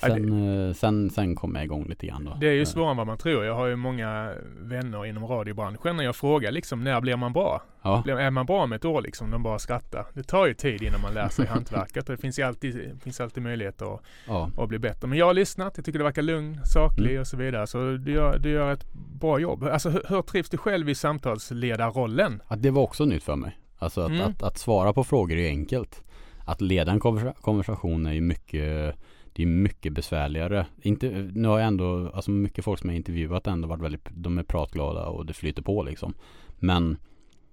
Ja, 0.01 0.07
det- 0.07 0.13
Sen, 0.13 0.67
eh, 0.69 0.73
sen, 0.73 1.09
sen 1.09 1.35
kom 1.35 1.55
jag 1.55 1.63
igång 1.63 1.85
lite 1.89 2.07
grann 2.07 2.25
då. 2.25 2.37
Det 2.39 2.47
är 2.47 2.51
ju 2.53 2.59
Eh, 2.61 2.65
svårare 2.65 2.91
än 2.91 2.97
vad 2.97 3.07
man 3.07 3.17
tror. 3.17 3.45
Jag 3.45 3.55
har 3.55 3.67
ju 3.67 3.75
många 3.75 4.33
vänner 4.59 5.05
inom 5.05 5.25
radiobranschen 5.27 5.97
när 5.97 6.03
jag 6.03 6.15
frågar 6.15 6.51
liksom 6.51 6.83
när 6.83 7.01
blir 7.01 7.15
man 7.15 7.33
bra? 7.33 7.61
Ja, 7.81 8.03
Är 8.07 8.29
man 8.31 8.45
bra 8.45 8.63
om 8.63 8.73
ett 8.73 8.85
år 8.85 9.01
liksom? 9.01 9.31
De 9.31 9.43
bara 9.43 9.59
skrattar. 9.59 10.05
Det 10.13 10.23
tar 10.23 10.47
ju 10.47 10.53
tid 10.53 10.81
innan 10.81 11.01
man 11.01 11.13
lär 11.13 11.29
sig 11.29 11.45
hantverket 11.47 12.09
och 12.09 12.15
det 12.15 12.21
finns 12.21 12.39
ju 12.39 12.43
alltid, 12.43 12.99
finns 13.03 13.19
alltid 13.21 13.43
möjligheter 13.43 13.95
att, 13.95 14.01
ja. 14.27 14.49
att 14.57 14.69
bli 14.69 14.79
bättre. 14.79 15.07
Men 15.07 15.17
jag 15.17 15.25
har 15.25 15.33
lyssnat, 15.33 15.73
jag 15.75 15.85
tycker 15.85 15.99
det 15.99 16.05
verkar 16.05 16.21
lugn, 16.21 16.59
saklig 16.65 17.09
Mm. 17.09 17.21
och 17.21 17.27
så 17.27 17.37
vidare. 17.37 17.67
Så 17.67 17.77
du 17.97 18.11
gör, 18.11 18.37
du 18.39 18.49
gör 18.49 18.71
ett 18.73 18.85
bra 18.93 19.39
jobb. 19.39 19.63
Alltså 19.63 19.89
hur, 19.89 20.01
hur 20.09 20.21
trivs 20.21 20.49
du 20.49 20.57
själv 20.57 20.89
i 20.89 20.95
samtalsledarrollen? 20.95 22.41
Att 22.47 22.61
det 22.61 22.71
var 22.71 22.81
också 22.81 23.05
nytt 23.05 23.23
för 23.23 23.35
mig. 23.35 23.57
Alltså 23.79 24.01
att, 24.01 24.09
Mm. 24.09 24.21
att, 24.21 24.43
att 24.43 24.57
svara 24.57 24.93
på 24.93 25.03
frågor 25.03 25.37
är 25.37 25.47
enkelt. 25.49 26.03
Att 26.45 26.61
leda 26.61 26.91
en 26.91 26.99
konversa- 26.99 27.33
konversation 27.41 28.05
är 28.05 28.13
ju 28.13 28.21
mycket 28.21 28.95
det 29.33 29.43
är 29.43 29.47
mycket 29.47 29.93
besvärligare. 29.93 30.65
Inte, 30.81 31.31
nu 31.33 31.47
har 31.47 31.59
jag 31.59 31.67
ändå, 31.67 32.11
alltså 32.13 32.31
mycket 32.31 32.65
folk 32.65 32.79
som 32.79 32.89
jag 32.89 32.97
intervjuat 32.97 33.47
ändå 33.47 33.67
varit 33.67 33.83
väldigt, 33.83 34.09
de 34.11 34.37
är 34.37 34.43
pratglada 34.43 35.05
och 35.05 35.25
det 35.25 35.33
flyter 35.33 35.61
på 35.61 35.83
liksom. 35.83 36.13
Men 36.59 36.97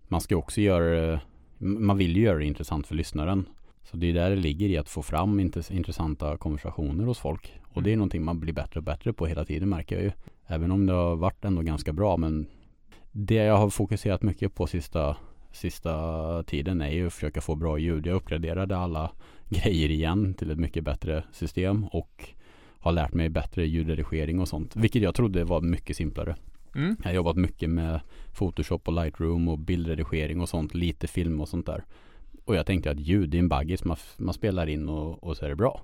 man 0.09 0.21
ska 0.21 0.37
också 0.37 0.61
göra 0.61 1.21
man 1.61 1.99
vill 1.99 2.17
ju 2.17 2.23
göra 2.23 2.38
det 2.38 2.44
intressant 2.44 2.87
för 2.87 2.94
lyssnaren. 2.94 3.47
Så 3.82 3.97
det 3.97 4.06
är 4.06 4.15
där 4.15 4.31
det 4.31 4.37
ligger 4.37 4.69
i 4.69 4.77
att 4.77 4.88
få 4.88 5.03
fram 5.03 5.41
intress- 5.41 5.73
intressanta 5.73 6.37
konversationer 6.37 7.05
hos 7.05 7.19
folk. 7.19 7.53
Och 7.73 7.82
det 7.82 7.93
är 7.93 7.97
någonting 7.97 8.25
man 8.25 8.41
blir 8.41 8.53
bättre 8.53 8.81
och 8.81 8.85
bättre 8.85 9.12
på 9.12 9.27
hela 9.27 9.44
tiden 9.44 9.69
märker 9.69 9.97
jag 9.97 10.05
ju. 10.05 10.12
Även 10.47 10.71
om 10.71 10.87
det 10.87 10.93
har 10.93 11.17
varit 11.17 11.44
ändå 11.44 11.62
ganska 11.62 11.93
bra 11.93 12.17
men 12.17 12.47
det 13.12 13.35
jag 13.35 13.56
har 13.56 13.71
fokuserat 13.71 14.23
mycket 14.23 14.55
på 14.55 14.67
sista, 14.67 15.17
sista 15.53 16.43
tiden 16.43 16.81
är 16.81 16.91
ju 16.91 17.06
att 17.06 17.12
försöka 17.12 17.41
få 17.41 17.55
bra 17.55 17.79
ljud. 17.79 18.06
Jag 18.06 18.17
uppgraderade 18.17 18.77
alla 18.77 19.11
grejer 19.50 19.91
igen 19.91 20.35
till 20.35 20.50
ett 20.50 20.58
mycket 20.58 20.85
bättre 20.85 21.25
system 21.32 21.85
och 21.85 22.29
har 22.79 22.93
lärt 22.93 23.14
mig 23.14 23.29
bättre 23.29 23.67
ljudredigering 23.67 24.41
och 24.41 24.49
sånt. 24.49 24.76
Vilket 24.76 25.02
jag 25.02 25.14
trodde 25.14 25.44
var 25.44 25.61
mycket 25.61 25.97
simplare. 25.97 26.37
Mm. 26.75 26.97
Jag 26.99 27.08
har 27.11 27.14
jobbat 27.14 27.37
mycket 27.37 27.70
med 27.70 28.00
Photoshop 28.35 28.88
och 28.88 28.94
Lightroom 28.94 29.49
och 29.49 29.58
bildredigering 29.58 30.41
och 30.41 30.49
sånt. 30.49 30.75
Lite 30.75 31.06
film 31.06 31.41
och 31.41 31.49
sånt 31.49 31.67
där. 31.67 31.85
Och 32.44 32.56
jag 32.56 32.67
tänkte 32.67 32.91
att 32.91 33.00
ljud 33.00 33.35
är 33.35 33.38
en 33.38 33.49
baggis 33.49 33.85
man, 33.85 33.97
man 34.17 34.35
spelar 34.35 34.67
in 34.67 34.88
och, 34.88 35.25
och 35.25 35.37
så 35.37 35.44
är 35.44 35.49
det 35.49 35.56
bra. 35.56 35.82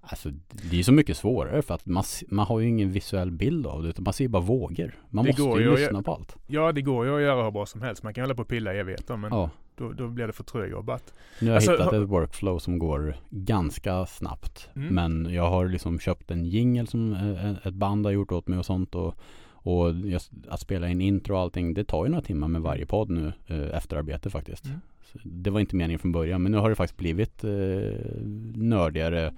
Alltså 0.00 0.30
det 0.70 0.78
är 0.78 0.82
så 0.82 0.92
mycket 0.92 1.16
svårare 1.16 1.62
för 1.62 1.74
att 1.74 1.86
man, 1.86 2.04
man 2.28 2.46
har 2.46 2.60
ju 2.60 2.68
ingen 2.68 2.92
visuell 2.92 3.30
bild 3.30 3.66
av 3.66 3.82
det 3.82 3.88
utan 3.88 4.04
man 4.04 4.12
ser 4.12 4.28
bara 4.28 4.42
vågor. 4.42 4.94
Man 5.10 5.24
Det 5.24 5.38
måste 5.38 5.62
ju 5.62 5.76
lyssna 5.76 6.02
på 6.02 6.12
allt. 6.12 6.36
Ja, 6.46 6.72
det 6.72 6.82
går 6.82 7.06
ju 7.06 7.16
att 7.16 7.22
göra 7.22 7.44
hur 7.44 7.50
bra 7.50 7.66
som 7.66 7.82
helst. 7.82 8.02
Man 8.02 8.14
kan 8.14 8.22
hålla 8.22 8.34
på 8.34 8.42
och 8.42 8.48
pilla 8.48 8.74
i 8.74 8.78
evigheter 8.78 9.16
men 9.16 9.32
Ja. 9.32 9.50
Då, 9.76 9.92
då 9.92 10.08
blir 10.08 10.26
det 10.26 10.32
för 10.32 10.44
tröjjobbat. 10.44 11.14
Nu 11.40 11.46
har 11.46 11.54
jag 11.54 11.56
Alltså, 11.56 11.72
hittat 11.72 11.92
ett 11.92 12.08
workflow 12.08 12.58
som 12.58 12.78
går 12.78 13.16
ganska 13.30 14.06
snabbt. 14.06 14.68
Mm. 14.76 14.94
Men 14.94 15.34
jag 15.34 15.50
har 15.50 15.68
liksom 15.68 15.98
köpt 15.98 16.30
en 16.30 16.44
jingle 16.44 16.86
som 16.86 17.12
eh, 17.12 17.66
ett 17.66 17.74
band 17.74 18.06
har 18.06 18.12
gjort 18.12 18.32
åt 18.32 18.48
mig 18.48 18.58
och 18.58 18.66
sånt. 18.66 18.94
Och, 18.94 19.14
och 19.48 19.94
just 19.94 20.32
att 20.48 20.60
spela 20.60 20.88
in 20.88 21.00
intro 21.00 21.34
och 21.34 21.40
allting, 21.40 21.74
det 21.74 21.84
tar 21.84 22.04
ju 22.04 22.10
några 22.10 22.24
timmar 22.24 22.48
med 22.48 22.62
varje 22.62 22.86
podd 22.86 23.10
nu 23.10 23.32
eh, 23.46 23.76
efterarbete 23.76 24.30
faktiskt. 24.30 24.64
Mm. 24.64 24.80
Det 25.22 25.50
var 25.50 25.60
inte 25.60 25.76
meningen 25.76 25.98
från 25.98 26.12
början 26.12 26.42
men 26.42 26.52
nu 26.52 26.58
har 26.58 26.68
det 26.70 26.76
faktiskt 26.76 26.98
blivit 26.98 27.44
eh, 27.44 27.50
nördigare. 28.54 29.32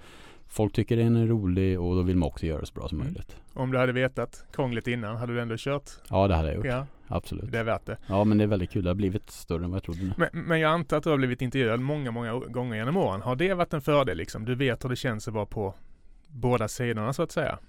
Folk 0.51 0.73
tycker 0.73 0.97
den 0.97 1.15
är 1.15 1.27
rolig 1.27 1.79
och 1.79 1.95
då 1.95 2.01
vill 2.01 2.15
man 2.17 2.27
också 2.27 2.45
göra 2.45 2.59
det 2.59 2.65
så 2.65 2.73
bra 2.73 2.87
som 2.87 2.97
Mm. 2.97 3.07
möjligt. 3.13 3.35
Om 3.53 3.71
du 3.71 3.77
hade 3.77 3.91
vetat 3.91 4.45
krångligt 4.53 4.87
innan, 4.87 5.15
hade 5.17 5.33
du 5.33 5.41
ändå 5.41 5.55
kört? 5.57 5.89
Ja 6.09 6.27
det 6.27 6.35
hade 6.35 6.47
jag 6.47 6.55
gjort. 6.57 6.65
Ja, 6.65 6.85
Absolut. 7.07 7.51
det 7.51 7.59
är 7.59 7.63
värt 7.63 7.85
det. 7.85 7.97
Ja 8.07 8.23
men 8.23 8.37
det 8.37 8.43
är 8.43 8.47
väldigt 8.47 8.71
kul. 8.71 8.83
Det 8.83 8.89
har 8.89 8.95
blivit 8.95 9.29
större 9.29 9.63
än 9.63 9.71
vad 9.71 9.75
jag 9.75 9.83
trodde. 9.83 10.13
Men, 10.17 10.29
men 10.33 10.59
jag 10.59 10.71
antar 10.71 10.97
att 10.97 11.03
du 11.03 11.09
har 11.09 11.17
blivit 11.17 11.41
intervjuad 11.41 11.79
många, 11.79 12.11
många 12.11 12.33
gånger 12.33 12.75
genom 12.77 12.97
åren. 12.97 13.21
Har 13.21 13.35
det 13.35 13.53
varit 13.53 13.73
en 13.73 13.81
fördel 13.81 14.17
liksom? 14.17 14.45
Du 14.45 14.55
vet 14.55 14.83
hur 14.85 14.89
det 14.89 14.95
känns 14.95 15.27
att 15.27 15.33
vara 15.33 15.45
på 15.45 15.73
båda 16.27 16.67
sidorna 16.67 17.13
så 17.13 17.23
att 17.23 17.31
säga. 17.31 17.59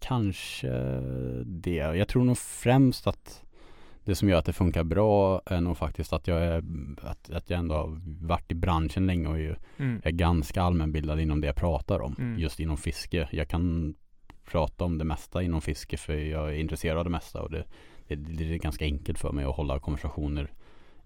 Kanske 0.00 0.70
det. 1.44 1.74
Jag 1.76 2.08
tror 2.08 2.24
nog 2.24 2.38
främst 2.38 3.06
att 3.06 3.42
det 4.04 4.14
som 4.14 4.28
gör 4.28 4.38
att 4.38 4.44
det 4.44 4.52
funkar 4.52 4.84
bra 4.84 5.42
är 5.46 5.60
nog 5.60 5.76
faktiskt 5.76 6.12
att 6.12 6.26
jag 6.28 6.38
är 6.42 6.62
att, 7.02 7.30
att 7.30 7.50
jag 7.50 7.58
ändå 7.58 7.74
har 7.74 8.00
varit 8.26 8.52
i 8.52 8.54
branschen 8.54 9.06
länge 9.06 9.28
och 9.28 9.38
ju 9.38 9.54
Mm. 9.76 10.00
är 10.04 10.10
ganska 10.10 10.62
allmänbildad 10.62 11.20
inom 11.20 11.40
det 11.40 11.46
jag 11.46 11.56
pratar 11.56 12.00
om. 12.00 12.16
Mm. 12.18 12.38
Just 12.38 12.60
inom 12.60 12.76
fiske. 12.76 13.28
Jag 13.32 13.48
kan 13.48 13.94
prata 14.44 14.84
om 14.84 14.98
det 14.98 15.04
mesta 15.04 15.42
inom 15.42 15.60
fiske 15.60 15.96
för 15.96 16.12
jag 16.14 16.48
är 16.48 16.58
intresserad 16.58 16.98
av 16.98 17.04
det 17.04 17.10
mesta 17.10 17.42
och 17.42 17.50
det, 17.50 17.64
det, 18.08 18.14
det 18.14 18.54
är 18.54 18.58
ganska 18.58 18.84
enkelt 18.84 19.18
för 19.18 19.32
mig 19.32 19.44
att 19.44 19.56
hålla 19.56 19.78
konversationer 19.80 20.52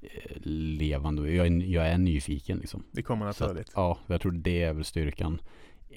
eh, 0.01 0.09
levande. 0.79 1.33
Jag 1.33 1.47
är, 1.47 1.51
jag 1.63 1.89
är 1.89 1.99
nyfiken 1.99 2.59
liksom. 2.59 2.85
Det 2.93 3.03
kommer 3.03 3.33
Så 3.33 3.45
att, 3.45 3.51
naturligt. 3.51 3.73
ja, 3.75 3.99
jag 4.07 4.21
tror 4.21 4.33
det 4.33 4.63
är 4.63 4.73
väl 4.73 4.85
styrkan. 4.85 5.41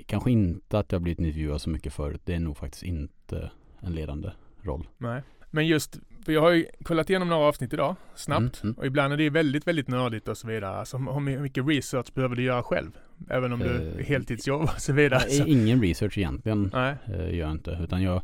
Kanske 0.06 0.32
inte 0.32 0.80
att 0.80 0.92
jag 0.92 1.02
blivit 1.02 1.20
intervjuad 1.20 1.62
så 1.62 1.70
mycket 1.70 1.94
förut. 1.94 2.22
Det 2.26 2.34
är 2.34 2.40
nog 2.40 2.58
faktiskt 2.58 2.84
inte 2.84 3.52
en 3.80 3.94
ledande 3.94 4.30
roll. 4.62 4.88
Nej. 4.98 5.22
Men 5.52 5.68
just, 5.68 6.00
för 6.28 6.34
jag 6.34 6.42
har 6.42 6.52
ju 6.52 6.66
kollat 6.84 7.10
igenom 7.10 7.28
några 7.30 7.46
avsnitt 7.46 7.74
idag, 7.74 7.96
snabbt. 8.16 8.64
Mm, 8.64 8.74
mm. 8.74 8.76
Och 8.80 8.86
ibland 8.86 9.14
är 9.14 9.18
det 9.18 9.30
väldigt, 9.30 9.68
väldigt 9.68 9.88
nördigt 9.88 10.28
och 10.28 10.38
så 10.38 10.48
vidare. 10.48 10.76
Alltså 10.80 10.98
hur 10.98 11.40
mycket 11.40 11.68
research 11.68 12.14
behöver 12.14 12.36
du 12.36 12.44
göra 12.44 12.64
själv? 12.64 12.92
Även 13.30 13.54
om 13.54 13.60
du 13.60 13.66
Eh, 13.66 13.96
är 14.00 14.04
heltidsjobb 14.04 14.62
och 14.62 14.82
så 14.82 14.94
vidare. 14.94 15.22
Nej, 15.28 15.38
Så, 15.38 15.46
Ingen 15.46 15.82
research 15.82 16.18
egentligen 16.18 16.72
nej. 16.74 16.96
eh, 17.06 17.20
gör 17.36 17.46
jag 17.46 17.52
inte. 17.52 17.80
Utan 17.84 18.02
jag 18.02 18.22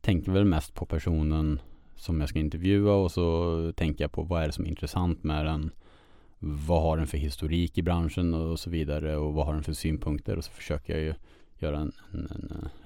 tänker 0.00 0.32
väl 0.32 0.44
mest 0.44 0.74
på 0.74 0.86
personen 0.86 1.60
som 1.96 2.20
jag 2.20 2.28
ska 2.28 2.38
intervjua 2.38 2.92
och 2.92 3.12
så 3.12 3.72
tänker 3.76 4.04
jag 4.04 4.12
på 4.12 4.22
vad 4.22 4.42
är 4.42 4.46
det 4.46 4.52
som 4.52 4.64
är 4.64 4.68
intressant 4.68 5.24
med 5.24 5.44
den. 5.44 5.70
Vad 6.38 6.82
har 6.82 6.96
den 6.96 7.06
för 7.06 7.18
historik 7.18 7.78
i 7.78 7.82
branschen 7.82 8.34
och 8.34 8.58
så 8.60 8.70
vidare 8.70 9.16
och 9.16 9.34
vad 9.34 9.46
har 9.46 9.54
den 9.54 9.62
för 9.62 9.72
synpunkter 9.72 10.36
och 10.36 10.44
så 10.44 10.52
försöker 10.52 10.92
jag 10.92 11.02
ju 11.02 11.14
göra 11.58 11.78
en, 11.78 11.92
en, 12.12 12.28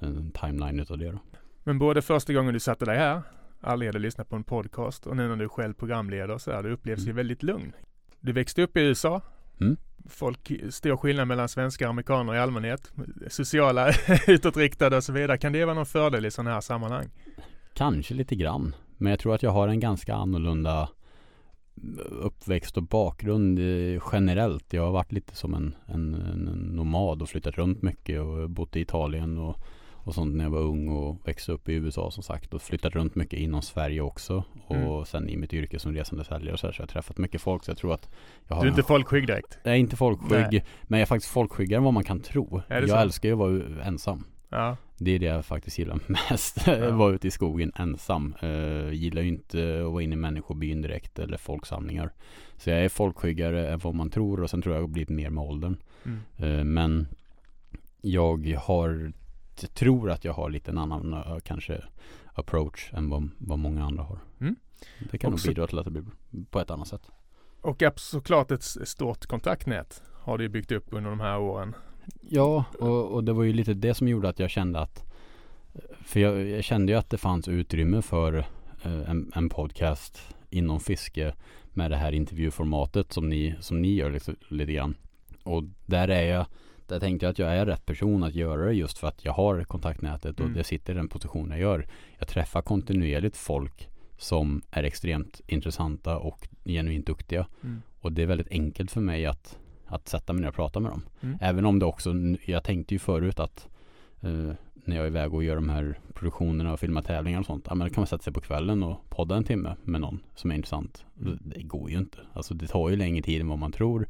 en, 0.01 0.17
en 0.17 0.31
timeline 0.31 0.81
utav 0.81 0.99
det 0.99 1.11
då. 1.13 1.19
Men 1.65 1.79
både 1.79 2.03
första 2.03 2.33
gången 2.33 2.55
du 2.55 2.61
satte 2.61 2.85
dig 2.85 2.99
här, 2.99 3.23
aldrig 3.61 3.89
hade 3.89 3.99
lyssnat 3.99 4.29
på 4.29 4.37
en 4.37 4.45
podcast 4.45 5.07
och 5.07 5.17
nu 5.17 5.29
när 5.29 5.37
du 5.37 5.45
är 5.45 5.49
själv 5.49 5.75
programledare 5.75 6.39
så 6.39 6.53
här, 6.53 6.63
det 6.63 6.71
upplevs 6.73 7.01
ju 7.01 7.05
Mm. 7.05 7.17
väldigt 7.17 7.43
lugn. 7.43 7.73
Du 8.21 8.33
växte 8.33 8.63
upp 8.63 8.77
i 8.77 8.81
USA. 8.81 9.21
Mm. 9.61 9.77
Folk, 10.09 10.53
stor 10.71 10.97
skillnad 10.97 11.29
mellan 11.29 11.49
svenskar 11.49 11.87
och 11.87 11.91
amerikaner 11.91 12.35
i 12.35 12.39
allmänhet. 12.39 12.93
Sociala, 13.29 13.93
utåtriktade 14.27 14.97
och 14.97 15.05
så 15.05 15.13
vidare. 15.13 15.39
Kan 15.39 15.53
det 15.53 15.65
vara 15.65 15.75
någon 15.75 15.87
fördel 15.87 16.27
i 16.27 16.31
sådana 16.31 16.51
här 16.51 16.61
sammanhang? 16.61 17.09
Kanske 17.75 18.15
lite 18.15 18.35
grann. 18.37 18.75
Men 18.97 19.11
jag 19.11 19.19
tror 19.19 19.35
att 19.35 19.43
jag 19.43 19.51
har 19.51 19.69
en 19.69 19.81
ganska 19.81 20.15
annorlunda 20.15 20.89
uppväxt 22.11 22.77
och 22.77 22.83
bakgrund 22.83 23.59
eh, 23.59 24.03
generellt. 24.13 24.73
Jag 24.73 24.83
har 24.83 24.93
varit 24.93 25.13
lite 25.13 25.37
som 25.37 25.55
en, 25.55 25.75
en, 25.87 26.15
en 26.15 26.49
nomad 26.77 27.23
och 27.23 27.29
flyttat 27.29 27.55
runt 27.59 27.83
mycket 27.83 28.21
och 28.21 28.51
bott 28.51 28.77
i 28.77 28.81
Italien 28.81 29.39
och, 29.39 29.57
och 30.09 30.15
sånt 30.15 30.35
när 30.37 30.45
jag 30.45 30.51
var 30.51 30.61
ung 30.61 30.89
och 30.89 31.17
växte 31.29 31.53
upp 31.53 31.69
i 31.69 31.73
USA 31.73 32.11
som 32.11 32.23
sagt 32.23 32.55
och 32.55 32.63
flyttat 32.63 32.95
runt 32.95 33.15
mycket 33.15 33.39
inom 33.39 33.63
Sverige 33.63 34.01
också 34.01 34.45
och 34.67 34.77
Mm. 34.77 35.05
sen 35.05 35.29
i 35.29 35.37
mitt 35.37 35.53
yrke 35.53 35.79
som 35.79 35.93
resande 35.95 36.25
säljare 36.25 36.53
och 36.53 36.59
så, 36.61 36.67
här, 36.67 36.73
så 36.73 36.81
jag 36.81 36.87
har 36.87 36.89
träffat 36.93 37.19
mycket 37.19 37.41
folk 37.41 37.65
så 37.65 37.71
jag 37.71 37.79
tror 37.79 37.95
att 37.95 38.09
jag 38.49 38.57
har 38.57 38.63
Du 38.63 38.69
är 38.69 38.73
inte 38.73 38.83
folkskygg 38.83 39.27
direkt? 39.27 39.59
jag 39.65 39.75
är 39.75 39.79
inte 39.79 39.97
folkskygg 39.97 40.47
Nej. 40.53 40.65
men 40.83 40.99
jag 40.99 41.03
är 41.03 41.07
faktiskt 41.07 41.33
folkskyggare 41.33 41.79
än 41.79 41.85
vad 41.85 41.95
man 41.95 42.05
kan 42.05 42.21
tro. 42.21 42.63
Jag 42.69 42.89
så? 42.89 42.97
älskar 42.97 43.29
ju 43.29 43.33
att 43.33 43.39
vara 43.39 43.85
ensam. 43.85 44.25
Ja. 44.49 44.77
Det 44.99 45.11
är 45.11 45.19
det 45.19 45.27
jag 45.27 45.45
faktiskt 45.45 45.79
gillar 45.79 45.99
mest. 46.31 46.67
Ja. 46.67 46.91
vara 46.91 47.13
ute 47.15 47.29
i 47.29 47.31
skogen 47.31 47.73
ensam. 47.77 48.35
Uh, 48.43 48.93
gillar 48.95 49.23
ju 49.23 49.29
inte 49.29 49.83
att 49.87 49.93
vara 49.93 50.03
inne 50.03 50.13
i 50.13 50.17
människobyn 50.17 50.83
direkt 50.83 51.19
eller 51.19 51.37
folksamlingar. 51.37 52.11
Så 52.57 52.71
jag 52.71 52.85
är 52.85 52.89
folkskyggare 52.89 53.69
än 53.71 53.79
vad 53.79 53.95
man 53.95 54.11
tror 54.11 54.43
och 54.43 54.51
sen 54.51 54.63
tror 54.63 54.75
jag 54.75 54.83
jag 54.83 54.87
har 54.89 54.93
blivit 54.93 55.09
mer 55.09 55.31
med 55.31 55.45
åldern. 55.45 55.77
Mm. 56.05 56.19
Eh, 56.59 56.65
men 56.65 57.09
jag 58.01 58.55
har, 58.59 59.13
jag 59.63 59.75
tror 59.75 60.11
att 60.11 60.25
jag 60.25 60.33
har 60.33 60.51
lite 60.51 60.71
en 60.71 60.79
annan 60.79 61.13
eh, 61.13 61.39
kanske 61.45 61.85
approach 62.35 62.93
än 62.93 63.11
vad, 63.11 63.31
vad 63.39 63.59
många 63.59 63.85
andra 63.85 64.03
har. 64.03 64.19
Mm. 64.41 64.57
Det 65.11 65.19
kan 65.19 65.33
Också- 65.33 65.47
nog 65.47 65.55
bidra 65.55 65.67
till 65.67 65.79
att 65.79 65.85
det 65.85 65.91
blir 65.91 66.05
på 66.51 66.61
ett 66.61 66.71
annat 66.71 66.89
sätt. 66.89 67.03
Och 67.61 67.83
såklart 67.97 68.51
ett 68.51 68.63
stort 68.63 69.27
kontaktnät 69.27 70.03
har 70.15 70.39
du 70.39 70.49
byggt 70.49 70.73
upp 70.73 70.87
under 70.91 71.11
de 71.11 71.21
här 71.21 71.39
åren. 71.39 71.75
Ja, 72.21 72.65
och, 72.79 73.11
och 73.15 73.25
det 73.25 73.33
var 73.33 73.45
ju 73.45 73.53
lite 73.53 73.75
det 73.75 73.95
som 73.95 74.09
gjorde 74.09 74.29
att 74.29 74.39
jag 74.39 74.51
kände 74.51 74.81
att 74.81 75.05
För 76.05 76.21
jag, 76.21 76.47
jag 76.47 76.65
kände 76.65 76.93
ju 76.93 76.99
att 76.99 77.11
det 77.11 77.19
fanns 77.19 77.49
utrymme 77.49 78.03
för 78.03 78.35
eh, 78.83 79.11
en, 79.11 79.33
en 79.35 79.49
podcast 79.49 80.21
inom 80.51 80.81
fiske 80.81 81.35
med 81.75 81.91
det 81.91 81.97
här 81.97 82.13
intervjuformatet 82.13 83.13
som 83.13 83.29
ni, 83.29 83.55
som 83.61 83.83
ni 83.83 83.95
gör 83.95 84.11
liksom, 84.11 84.37
lite 84.49 84.73
grann. 84.73 84.95
Och 85.43 85.65
där 85.87 86.09
är 86.09 86.23
jag 86.35 86.47
där 86.89 87.01
tänkte 87.01 87.27
jag 87.27 87.31
att 87.31 87.39
jag 87.39 87.57
är 87.57 87.67
rätt 87.67 87.87
person 87.87 88.23
att 88.23 88.35
göra 88.35 88.65
det 88.65 88.73
just 88.73 88.99
för 88.99 89.09
att 89.09 89.25
jag 89.25 89.33
har 89.33 89.65
kontaktnätet 89.65 90.41
och 90.41 90.47
Mm. 90.47 90.57
jag 90.57 90.67
sitter 90.67 90.93
i 90.93 90.97
den 90.97 91.09
position 91.09 91.51
jag 91.51 91.61
gör. 91.61 91.87
Jag 92.19 92.29
träffar 92.29 92.63
kontinuerligt 92.63 93.37
folk 93.37 93.89
som 94.19 94.63
är 94.71 94.83
extremt 94.83 95.41
intressanta 95.47 96.19
och 96.19 96.49
genuint 96.65 97.07
duktiga. 97.07 97.47
Mm. 97.63 97.83
Och 98.01 98.13
det 98.13 98.23
är 98.23 98.27
väldigt 98.27 98.51
enkelt 98.51 98.91
för 98.91 99.01
mig 99.01 99.27
att, 99.27 99.59
att 99.87 100.09
sätta 100.09 100.33
mig 100.33 100.43
ner 100.43 100.49
och 100.49 100.55
prata 100.55 100.81
med 100.81 100.91
dem. 100.93 101.03
Mm. 101.21 101.39
Även 101.41 101.65
om 101.65 101.79
det 101.79 101.87
också, 101.87 102.15
jag 102.45 102.65
tänkte 102.65 102.95
ju 102.95 102.99
förut 102.99 103.41
att 103.41 103.69
eh, 104.21 104.53
när 104.75 104.97
jag 104.97 105.05
är 105.05 105.11
iväg 105.11 105.35
och 105.35 105.45
gör 105.45 105.55
de 105.55 105.69
här 105.69 105.99
produktionerna 106.15 106.73
och 106.73 106.81
filmar 106.81 107.03
tävlingar 107.03 107.41
och 107.41 107.47
sånt. 107.47 107.65
Ja 107.69 107.75
men 107.75 107.89
då 107.89 107.95
kan 107.95 108.01
man 108.01 108.07
sätta 108.07 108.23
sig 108.23 108.33
på 108.33 108.41
kvällen 108.41 108.83
och 108.83 109.11
podda 109.11 109.37
en 109.37 109.45
timme 109.45 109.77
med 109.85 110.01
någon 110.01 110.21
som 110.35 110.51
är 110.51 110.55
intressant. 110.55 111.05
Mm. 111.21 111.39
Det, 111.43 111.55
det 111.55 111.63
går 111.63 111.91
ju 111.91 111.99
inte. 111.99 112.19
Alltså 112.33 112.55
det 112.55 112.67
tar 112.67 112.89
ju 112.89 112.97
längre 112.97 113.23
tid 113.23 113.41
än 113.41 113.49
vad 113.49 113.59
man 113.59 113.73
tror. 113.73 114.09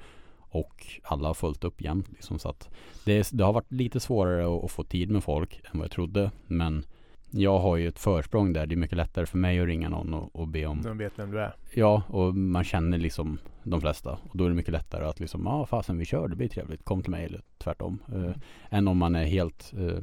Och 0.58 0.86
alla 1.02 1.28
har 1.28 1.34
följt 1.34 1.64
upp 1.64 1.82
jämt 1.82 2.08
liksom. 2.08 2.38
Så 2.38 2.48
att 2.48 2.68
det, 3.04 3.30
det 3.32 3.44
har 3.44 3.52
varit 3.52 3.72
lite 3.72 4.00
svårare 4.00 4.56
att, 4.56 4.64
att 4.64 4.70
få 4.70 4.84
tid 4.84 5.10
med 5.10 5.24
folk 5.24 5.60
än 5.64 5.78
vad 5.78 5.84
jag 5.84 5.90
trodde. 5.90 6.30
Men 6.46 6.84
jag 7.30 7.58
har 7.58 7.76
ju 7.76 7.88
ett 7.88 7.98
försprång 7.98 8.52
där. 8.52 8.66
Det 8.66 8.74
är 8.74 8.76
mycket 8.76 8.96
lättare 8.96 9.26
för 9.26 9.38
mig 9.38 9.60
att 9.60 9.66
ringa 9.66 9.88
någon 9.88 10.14
och, 10.14 10.36
och 10.36 10.48
be 10.48 10.66
om 10.66 10.82
De 10.82 10.98
vet 10.98 11.18
vem 11.18 11.30
du 11.30 11.40
är. 11.40 11.54
Ja, 11.74 12.02
och 12.08 12.34
man 12.34 12.64
känner 12.64 12.98
liksom 12.98 13.38
de 13.62 13.80
flesta. 13.80 14.18
Och 14.30 14.36
då 14.36 14.44
är 14.44 14.48
det 14.48 14.54
mycket 14.54 14.72
lättare 14.72 15.04
att 15.04 15.20
liksom, 15.20 15.42
ja 15.44 15.52
ah, 15.52 15.66
fasen 15.66 15.98
vi 15.98 16.04
kör, 16.04 16.28
det 16.28 16.36
blir 16.36 16.48
trevligt, 16.48 16.84
kom 16.84 17.02
till 17.02 17.10
mig 17.10 17.24
eller 17.24 17.42
tvärtom. 17.58 18.02
Eh, 18.14 18.32
än 18.70 18.88
om 18.88 18.98
man 18.98 19.14
är 19.14 19.24
helt 19.24 19.72
eh, 19.76 19.98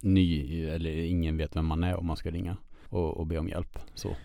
ny 0.00 0.64
eller 0.64 0.90
ingen 0.90 1.36
vet 1.36 1.56
vem 1.56 1.66
man 1.66 1.84
är 1.84 1.96
om 1.96 2.06
man 2.06 2.16
ska 2.16 2.30
ringa 2.30 2.56
och, 2.88 3.16
och 3.16 3.26
be 3.26 3.38
om 3.38 3.48
hjälp. 3.48 3.78
Så. 3.94 4.16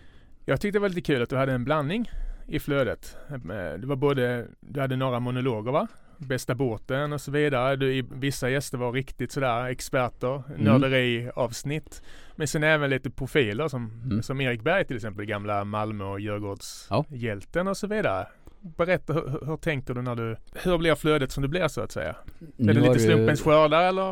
Jag 0.44 0.60
tyckte 0.60 0.78
det 0.78 0.80
var 0.80 0.88
lite 0.88 1.00
kul 1.00 1.22
att 1.22 1.30
du 1.30 1.36
hade 1.36 1.52
en 1.52 1.64
blandning 1.64 2.10
i 2.52 2.58
flödet. 2.60 3.16
Eh, 3.30 3.38
Det 3.78 3.86
var 3.86 3.96
både, 3.96 4.46
du 4.60 4.80
hade 4.80 4.96
några 4.96 5.20
monologer 5.20 5.72
va? 5.72 5.86
Bästa 6.18 6.54
båten 6.54 7.12
och 7.12 7.20
så 7.20 7.30
vidare. 7.30 7.76
Du, 7.76 8.02
vissa 8.12 8.50
gäster 8.50 8.78
var 8.78 8.92
riktigt 8.92 9.32
sådär 9.32 9.64
experter, 9.66 10.42
Mm. 10.48 10.64
nörderi-avsnitt. 10.64 12.02
Men 12.36 12.48
sen 12.48 12.62
även 12.62 12.90
lite 12.90 13.10
profiler 13.10 13.68
som, 13.68 13.90
Mm. 14.04 14.22
som 14.22 14.40
Erik 14.40 14.62
Berg 14.62 14.84
till 14.84 14.96
exempel, 14.96 15.24
gamla 15.24 15.64
Malmö 15.64 16.04
och 16.04 16.20
Ja. 16.20 16.34
Djurgårdshjälten 16.34 17.68
och 17.68 17.76
så 17.76 17.86
vidare. 17.86 18.26
Berätta, 18.60 19.12
hur, 19.12 19.46
hur 19.46 19.56
tänker 19.56 19.94
du 19.94 20.02
när 20.02 20.14
du, 20.16 20.36
hur 20.64 20.78
blir 20.78 20.94
flödet 20.94 21.32
som 21.32 21.42
det 21.42 21.48
blir 21.48 21.68
så 21.68 21.80
att 21.80 21.92
säga? 21.92 22.16
Nu 22.56 22.70
är 22.70 22.74
det 22.74 22.80
lite 22.80 22.98
slumpens 22.98 23.42
skördar 23.42 23.88
eller? 23.88 24.02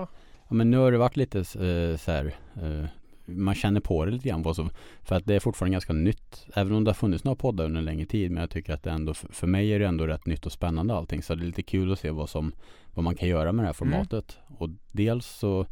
Ja 0.48 0.54
men 0.54 0.70
nu 0.70 0.76
har 0.76 0.92
det 0.92 0.98
varit 0.98 1.16
lite 1.16 1.38
eh, 1.38 1.96
så 1.96 2.10
här 2.12 2.24
eh, 2.62 2.84
man 3.30 3.54
känner 3.54 3.80
på 3.80 4.04
det 4.04 4.10
lite 4.10 4.28
grann 4.28 4.42
vad 4.42 4.56
som, 4.56 4.70
för 5.02 5.16
att 5.16 5.26
det 5.26 5.34
är 5.34 5.40
fortfarande 5.40 5.74
ganska 5.74 5.92
nytt. 5.92 6.46
Även 6.54 6.74
om 6.74 6.84
det 6.84 6.88
har 6.88 6.94
funnits 6.94 7.24
några 7.24 7.36
poddar 7.36 7.64
under 7.64 7.78
en 7.78 7.84
längre 7.84 8.06
tid. 8.06 8.30
Men 8.30 8.40
jag 8.40 8.50
tycker 8.50 8.72
att 8.72 8.82
det 8.82 8.90
ändå, 8.90 9.14
för 9.14 9.46
mig 9.46 9.72
är 9.72 9.78
det 9.78 9.86
ändå 9.86 10.06
rätt 10.06 10.26
nytt 10.26 10.46
och 10.46 10.52
spännande 10.52 10.94
allting. 10.94 11.22
Så 11.22 11.34
det 11.34 11.42
är 11.42 11.46
lite 11.46 11.62
kul 11.62 11.92
att 11.92 11.98
se 11.98 12.10
vad 12.10 12.28
som, 12.28 12.52
vad 12.94 13.04
man 13.04 13.14
kan 13.14 13.28
göra 13.28 13.52
med 13.52 13.62
det 13.62 13.66
här 13.66 13.72
formatet. 13.72 14.38
Och 14.58 14.68
dels 14.92 15.26
så 15.26 15.66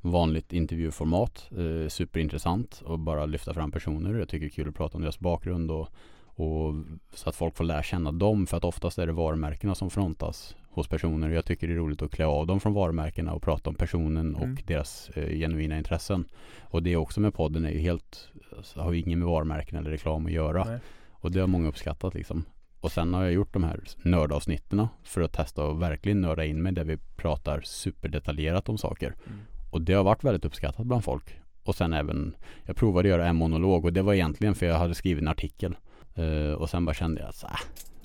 vanligt 0.00 0.52
intervjuformat, 0.52 1.50
eh, 1.50 1.88
superintressant 1.88 2.82
och 2.84 2.98
bara 2.98 3.26
lyfta 3.26 3.54
fram 3.54 3.70
personer. 3.70 4.14
Jag 4.14 4.28
tycker 4.28 4.46
det 4.46 4.50
är 4.50 4.54
kul 4.54 4.68
att 4.68 4.74
prata 4.74 4.96
om 4.96 5.02
deras 5.02 5.18
bakgrund 5.18 5.70
och, 5.70 5.88
och 6.24 6.74
så 7.14 7.28
att 7.28 7.36
folk 7.36 7.56
får 7.56 7.64
lära 7.64 7.82
känna 7.82 8.12
dem. 8.12 8.46
För 8.46 8.56
att 8.56 8.64
oftast 8.64 8.98
är 8.98 9.06
det 9.06 9.12
varumärkena 9.12 9.74
som 9.74 9.90
frontas 9.90 10.56
hos 10.74 10.88
personer. 10.88 11.28
Jag 11.30 11.44
tycker 11.44 11.66
det 11.68 11.72
är 11.72 11.76
roligt 11.76 12.02
att 12.02 12.10
klä 12.10 12.26
av 12.26 12.46
dem 12.46 12.60
från 12.60 12.74
varumärkena 12.74 13.32
och 13.32 13.42
prata 13.42 13.70
om 13.70 13.76
personen 13.76 14.34
och 14.34 14.42
Mm. 14.42 14.56
deras 14.66 15.08
eh, 15.08 15.38
genuina 15.38 15.78
intressen. 15.78 16.24
Och 16.62 16.82
det 16.82 16.96
också 16.96 17.20
med 17.20 17.34
podden 17.34 17.64
är 17.64 17.70
ju 17.70 17.78
helt, 17.78 18.28
alltså, 18.56 18.80
har 18.80 18.92
ju 18.92 19.00
ingen 19.00 19.18
med 19.18 19.28
varumärken 19.28 19.78
eller 19.78 19.90
reklam 19.90 20.26
att 20.26 20.32
göra. 20.32 20.64
Nej. 20.64 20.78
Och 21.10 21.30
det 21.30 21.40
har 21.40 21.46
många 21.46 21.68
uppskattat 21.68 22.14
liksom. 22.14 22.44
Och 22.80 22.92
sen 22.92 23.14
har 23.14 23.22
jag 23.24 23.32
gjort 23.32 23.52
de 23.52 23.64
här 23.64 23.80
nördavsnitten 24.02 24.86
för 25.04 25.20
att 25.20 25.32
testa 25.32 25.64
och 25.64 25.82
verkligen 25.82 26.20
nörda 26.20 26.44
in 26.44 26.62
mig 26.62 26.72
där 26.72 26.84
vi 26.84 26.96
pratar 27.16 27.60
superdetaljerat 27.64 28.68
om 28.68 28.78
saker. 28.78 29.14
Mm. 29.26 29.38
Och 29.70 29.82
det 29.82 29.92
har 29.92 30.04
varit 30.04 30.24
väldigt 30.24 30.44
uppskattat 30.44 30.86
bland 30.86 31.04
folk. 31.04 31.40
Och 31.62 31.74
sen 31.74 31.92
även, 31.92 32.36
jag 32.64 32.76
provade 32.76 33.08
att 33.08 33.10
göra 33.10 33.26
en 33.28 33.36
monolog 33.36 33.84
och 33.84 33.92
det 33.92 34.02
var 34.02 34.14
egentligen 34.14 34.54
för 34.54 34.66
jag 34.66 34.78
hade 34.78 34.94
skrivit 34.94 35.22
en 35.22 35.28
artikel. 35.28 35.76
Eh, 36.14 36.52
och 36.52 36.70
sen 36.70 36.84
bara 36.84 36.94
kände 36.94 37.20
jag 37.20 37.28
att 37.28 37.44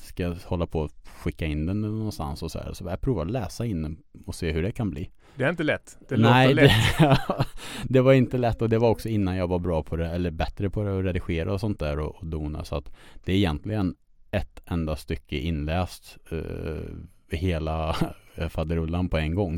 ska 0.02 0.24
jag 0.24 0.36
hålla 0.46 0.68
på 0.68 0.80
och 0.80 0.92
skicka 1.06 1.46
in 1.46 1.66
den 1.66 1.82
någonstans 1.82 2.44
och 2.44 2.52
så 2.52 2.60
här. 2.60 2.74
Så 2.74 2.86
jag 2.86 3.02
provar 3.02 3.26
att 3.26 3.32
läsa 3.32 3.66
in 3.66 3.82
den 3.82 3.98
och 4.26 4.36
se 4.36 4.52
hur 4.52 4.64
det 4.64 4.72
kan 4.72 4.90
bli. 4.90 5.10
Det 5.36 5.44
är 5.44 5.50
inte 5.50 5.64
lätt. 5.64 5.98
Det 6.10 6.18
Nej, 6.18 6.54
lätt. 6.54 6.72
det, 7.00 7.18
det 7.90 8.02
var 8.02 8.14
inte 8.14 8.38
lätt 8.38 8.62
och 8.62 8.70
det 8.70 8.78
var 8.78 8.90
också 8.90 9.10
innan 9.10 9.36
jag 9.36 9.48
var 9.48 9.60
bra 9.60 9.84
på 9.84 9.96
det 9.96 10.08
eller 10.08 10.32
bättre 10.32 10.70
på 10.70 10.84
det 10.84 11.00
att 11.00 11.06
redigera 11.06 11.54
och 11.54 11.60
sånt 11.60 11.80
där 11.80 12.00
och, 12.00 12.16
och 12.16 12.26
dona. 12.26 12.64
Så 12.64 12.76
att 12.76 12.92
det 13.26 13.32
är 13.32 13.36
egentligen 13.38 13.96
ett 14.32 14.62
enda 14.66 14.96
stycke 14.96 15.38
inläst 15.38 16.18
eh, 16.32 17.38
hela 17.38 17.96
faderullan 18.50 19.10
på 19.10 19.18
en 19.18 19.36
gång. 19.36 19.56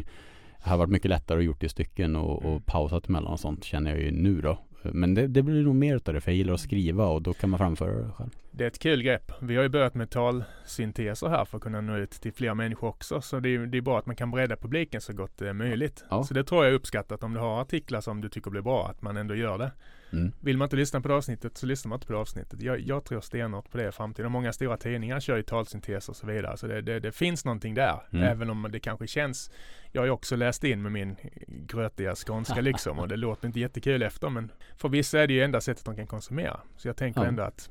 Det 0.63 0.69
har 0.69 0.77
varit 0.77 0.89
mycket 0.89 1.09
lättare 1.09 1.37
att 1.39 1.45
gjort 1.45 1.63
i 1.63 1.69
stycken 1.69 2.15
och, 2.15 2.41
Mm. 2.43 2.53
och 2.53 2.65
pausat 2.65 3.07
emellan 3.09 3.33
och 3.33 3.39
sånt 3.39 3.63
känner 3.63 3.91
jag 3.91 3.99
ju 4.01 4.11
nu 4.11 4.41
då. 4.41 4.57
Men 4.83 5.13
det, 5.13 5.27
det 5.27 5.41
blir 5.41 5.63
nog 5.63 5.75
mer 5.75 5.95
utav 5.95 6.13
det 6.13 6.21
för 6.21 6.31
jag 6.31 6.37
gillar 6.37 6.53
att 6.53 6.59
skriva 6.59 7.05
och 7.05 7.21
då 7.21 7.33
kan 7.33 7.49
man 7.49 7.59
framföra 7.59 7.91
det 7.91 8.11
själv. 8.11 8.29
Det 8.51 8.63
är 8.63 8.67
ett 8.67 8.79
kul 8.79 9.03
grepp. 9.03 9.31
Vi 9.41 9.55
har 9.55 9.63
ju 9.63 9.69
börjat 9.69 9.95
med 9.95 10.09
talsynteser 10.09 11.27
här 11.27 11.45
för 11.45 11.57
att 11.57 11.63
kunna 11.63 11.81
nå 11.81 11.97
ut 11.97 12.11
till 12.11 12.33
fler 12.33 12.53
människor 12.53 12.87
också. 12.87 13.21
Så 13.21 13.39
det 13.39 13.49
är, 13.49 13.59
det 13.59 13.77
är 13.77 13.81
bra 13.81 13.99
att 13.99 14.05
man 14.05 14.15
kan 14.15 14.31
bredda 14.31 14.55
publiken 14.55 15.01
så 15.01 15.13
gott 15.13 15.37
det 15.37 15.49
är 15.49 15.53
möjligt. 15.53 16.05
Ja. 16.09 16.23
Så 16.23 16.33
det 16.33 16.43
tror 16.43 16.63
jag 16.63 16.71
är 16.71 16.75
uppskattat 16.75 17.23
om 17.23 17.33
du 17.33 17.39
har 17.39 17.61
artiklar 17.61 18.01
som 18.01 18.21
du 18.21 18.29
tycker 18.29 18.51
blir 18.51 18.61
bra, 18.61 18.87
att 18.87 19.01
man 19.01 19.17
ändå 19.17 19.35
gör 19.35 19.57
det. 19.57 19.71
Mm. 20.13 20.31
Vill 20.39 20.57
man 20.57 20.65
inte 20.65 20.75
lyssna 20.75 21.01
på 21.01 21.07
det 21.07 21.15
avsnittet 21.15 21.57
så 21.57 21.65
lyssnar 21.65 21.89
man 21.89 21.97
inte 21.97 22.07
på 22.07 22.13
det 22.13 22.19
avsnittet. 22.19 22.61
Jag, 22.61 22.79
jag 22.79 23.05
tror 23.05 23.21
stenhårt 23.21 23.71
på 23.71 23.77
det 23.77 23.87
i 23.87 23.91
framtiden. 23.91 24.25
Och 24.25 24.31
många 24.31 24.53
stora 24.53 24.77
tidningar 24.77 25.19
kör 25.19 25.37
ju 25.37 25.43
talsyntes 25.43 26.09
och 26.09 26.15
så 26.15 26.27
vidare. 26.27 26.57
Så 26.57 26.67
det, 26.67 26.81
det, 26.81 26.99
det 26.99 27.11
finns 27.11 27.45
någonting 27.45 27.73
där. 27.73 27.99
Mm. 28.13 28.23
Även 28.27 28.49
om 28.49 28.67
det 28.71 28.79
kanske 28.79 29.07
känns 29.07 29.51
jag 29.91 30.01
har 30.01 30.05
ju 30.05 30.11
också 30.11 30.35
läst 30.35 30.63
in 30.63 30.81
med 30.81 30.91
min 30.91 31.15
grötiga 31.47 32.15
skånska 32.15 32.61
liksom 32.61 32.99
och 32.99 33.07
det 33.07 33.15
låter 33.17 33.47
inte 33.47 33.59
jättekul 33.59 34.01
efter 34.03 34.29
men 34.29 34.51
för 34.77 34.89
vissa 34.89 35.19
är 35.19 35.27
det 35.27 35.33
ju 35.33 35.43
enda 35.43 35.61
sättet 35.61 35.85
de 35.85 35.95
kan 35.95 36.07
konsumera. 36.07 36.59
Så 36.77 36.87
jag 36.87 36.97
tänker 36.97 37.21
Ja. 37.21 37.27
ändå 37.27 37.43
att 37.43 37.69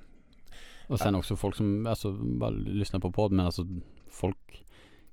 Och 0.86 0.98
sen 0.98 1.14
också 1.14 1.36
folk 1.36 1.56
som 1.56 1.86
alltså, 1.86 2.12
bara 2.12 2.50
lyssnar 2.50 3.00
på 3.00 3.12
podd 3.12 3.32
men 3.32 3.46
alltså 3.46 3.66
folk 4.10 4.66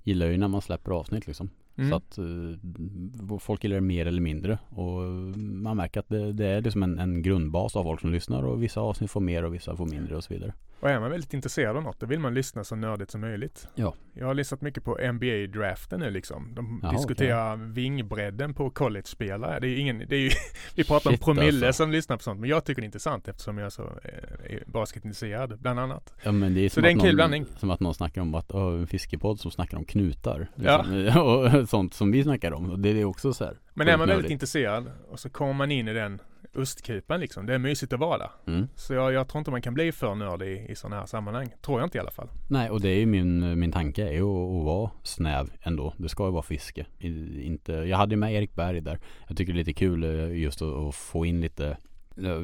gillar 0.03 0.27
ju 0.27 0.37
när 0.37 0.47
man 0.47 0.61
släpper 0.61 0.91
avsnitt 0.91 1.27
liksom 1.27 1.49
mm, 1.77 1.89
Så 1.89 1.95
att 1.95 2.17
eh, 2.17 3.37
folk 3.39 3.63
gillar 3.63 3.75
det 3.75 3.81
mer 3.81 4.05
eller 4.05 4.21
mindre 4.21 4.59
och 4.69 5.01
man 5.37 5.77
märker 5.77 5.99
att 5.99 6.09
det, 6.09 6.33
det 6.33 6.47
är 6.47 6.61
liksom 6.61 6.83
en, 6.83 6.99
en 6.99 7.21
grundbas 7.21 7.75
av 7.75 7.83
folk 7.83 8.01
som 8.01 8.11
lyssnar 8.11 8.43
och 8.43 8.63
vissa 8.63 8.81
avsnitt 8.81 9.11
får 9.11 9.21
mer 9.21 9.43
och 9.43 9.53
vissa 9.53 9.75
får 9.75 9.85
mindre 9.85 10.15
och 10.15 10.23
så 10.23 10.33
vidare 10.33 10.53
och 10.79 10.89
är 10.89 10.99
man 10.99 11.11
väldigt 11.11 11.33
intresserad 11.33 11.77
av 11.77 11.83
något 11.83 11.99
då 11.99 12.05
vill 12.05 12.19
man 12.19 12.33
lyssna 12.33 12.63
så 12.63 12.75
nördigt 12.75 13.11
som 13.11 13.21
möjligt. 13.21 13.67
Ja. 13.75 13.93
Jag 14.13 14.27
har 14.27 14.33
lyssnat 14.33 14.61
mycket 14.61 14.83
på 14.83 14.97
NBA-draften 15.11 15.99
nu 15.99 16.09
liksom. 16.09 16.55
De 16.55 16.79
Jaha, 16.83 16.91
diskuterar 16.91 17.55
vingbredden 17.55 18.53
på 18.53 18.69
college-spelare. 18.69 19.59
Det 19.59 19.67
är 19.67 19.77
ingen, 19.77 19.97
det 19.97 20.15
är 20.15 20.19
ju, 20.19 20.29
vi 20.75 20.83
pratar 20.83 21.11
Shit, 21.11 21.21
om 21.21 21.25
promille 21.25 21.67
alltså. 21.67 21.83
som 21.83 21.91
lyssnar 21.91 22.17
på 22.17 22.23
sånt 22.23 22.39
men 22.39 22.49
jag 22.49 22.65
tycker 22.65 22.81
det 22.81 22.83
är 22.83 22.87
intressant 22.87 23.27
eftersom 23.27 23.57
jag 23.57 23.65
är 23.65 23.69
så 23.69 23.83
eh, 23.83 24.59
basketintresserad 24.65 25.59
bland 25.59 25.79
annat. 25.79 26.13
Ja 26.23 26.31
men 26.31 26.53
det 26.53 26.61
är 26.61 26.69
Så 26.69 26.81
det 26.81 26.87
är 26.87 26.91
en 26.91 26.99
kul 26.99 27.15
blandning. 27.15 27.45
Som 27.57 27.69
att 27.69 27.79
någon 27.79 27.93
snackar 27.93 28.21
om 28.21 28.35
att, 28.35 28.51
oh, 28.51 28.79
en 28.79 28.87
fiskepodd 28.87 29.39
som 29.39 29.51
snackar 29.51 29.77
om 29.77 29.85
knutar. 29.85 30.47
Ja. 30.55 30.85
Liksom. 30.89 31.21
och 31.61 31.69
sånt 31.69 31.93
som 31.93 32.11
vi 32.11 32.23
snackar 32.23 32.51
om. 32.51 32.71
Och 32.71 32.79
det 32.79 32.89
är 32.89 33.05
också 33.05 33.33
så 33.33 33.45
här. 33.45 33.57
Men 33.73 33.87
är 33.87 33.97
man 33.97 34.07
väldigt 34.07 34.31
intresserad 34.31 34.91
och 35.09 35.19
så 35.19 35.29
kommer 35.29 35.53
man 35.53 35.71
in 35.71 35.87
i 35.87 35.93
den 35.93 36.21
ostkupan 36.55 37.19
liksom. 37.19 37.45
Det 37.45 37.53
är 37.53 37.59
mysigt 37.59 37.93
att 37.93 37.99
vara 37.99 38.17
där. 38.17 38.31
Mm. 38.47 38.67
Så 38.75 38.93
jag, 38.93 39.13
jag 39.13 39.27
tror 39.27 39.39
inte 39.39 39.51
man 39.51 39.61
kan 39.61 39.73
bli 39.73 39.91
för 39.91 40.15
nördig 40.15 40.47
i, 40.47 40.71
i 40.71 40.75
sådana 40.75 40.95
här 40.99 41.05
sammanhang. 41.05 41.49
Tror 41.61 41.79
jag 41.79 41.85
inte 41.85 41.97
i 41.97 42.01
alla 42.01 42.11
fall. 42.11 42.29
Nej, 42.49 42.69
och 42.69 42.81
det 42.81 42.89
är 42.89 42.99
ju 42.99 43.05
min, 43.05 43.59
min 43.59 43.71
tanke 43.71 44.07
är 44.07 44.11
ju 44.13 44.21
att, 44.23 44.59
att 44.59 44.65
vara 44.65 44.91
snäv 45.03 45.49
ändå. 45.61 45.93
Det 45.97 46.09
ska 46.09 46.25
ju 46.25 46.31
vara 46.31 46.43
fiske. 46.43 46.85
I, 46.99 47.41
inte, 47.41 47.71
jag 47.73 47.97
hade 47.97 48.15
med 48.15 48.33
Erik 48.33 48.55
Berg 48.55 48.81
där. 48.81 48.99
Jag 49.27 49.37
tycker 49.37 49.53
det 49.53 49.57
är 49.57 49.65
lite 49.65 49.73
kul 49.73 50.03
eh, 50.03 50.37
just 50.41 50.61
att, 50.61 50.73
att 50.73 50.95
få 50.95 51.25
in 51.25 51.41
lite 51.41 51.77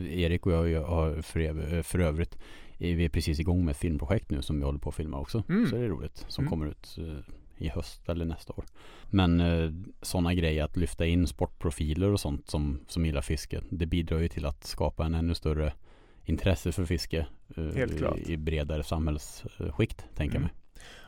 Erik 0.09 0.45
och 0.45 0.69
jag 0.69 0.83
har 0.83 1.21
för, 1.21 1.81
för 1.81 1.99
övrigt 1.99 2.37
vi 2.77 3.05
är 3.05 3.09
precis 3.09 3.39
igång 3.39 3.65
med 3.65 3.71
ett 3.71 3.77
filmprojekt 3.77 4.31
nu 4.31 4.41
som 4.41 4.59
vi 4.59 4.65
håller 4.65 4.79
på 4.79 4.89
att 4.89 4.95
filma 4.95 5.19
också. 5.19 5.43
Mm. 5.49 5.67
Så 5.67 5.75
det 5.75 5.81
är 5.81 5.87
roligt. 5.87 6.25
Som 6.27 6.43
Mm. 6.43 6.49
kommer 6.49 6.65
ut 6.67 6.97
eh, 6.99 7.33
i 7.65 7.69
höst 7.69 8.09
eller 8.09 8.25
nästa 8.25 8.53
år. 8.53 8.65
Men 9.09 9.39
eh, 9.39 9.71
sådana 10.01 10.33
grejer 10.33 10.63
att 10.63 10.77
lyfta 10.77 11.05
in 11.05 11.27
sportprofiler 11.27 12.09
och 12.13 12.19
sånt 12.19 12.49
som, 12.49 12.79
som 12.87 13.05
gillar 13.05 13.21
fiske. 13.21 13.61
Det 13.69 13.85
bidrar 13.85 14.19
ju 14.19 14.27
till 14.27 14.45
att 14.45 14.63
skapa 14.63 15.05
en 15.05 15.15
ännu 15.15 15.33
större 15.35 15.73
intresse 16.25 16.71
för 16.71 16.85
fiske 16.85 17.25
eh, 17.57 17.97
klart. 17.97 18.17
i 18.17 18.37
bredare 18.37 18.83
samhällsskikt 18.83 20.05
tänker 20.15 20.35
jag 20.35 20.41
Mm. 20.41 20.41
mig. 20.41 20.51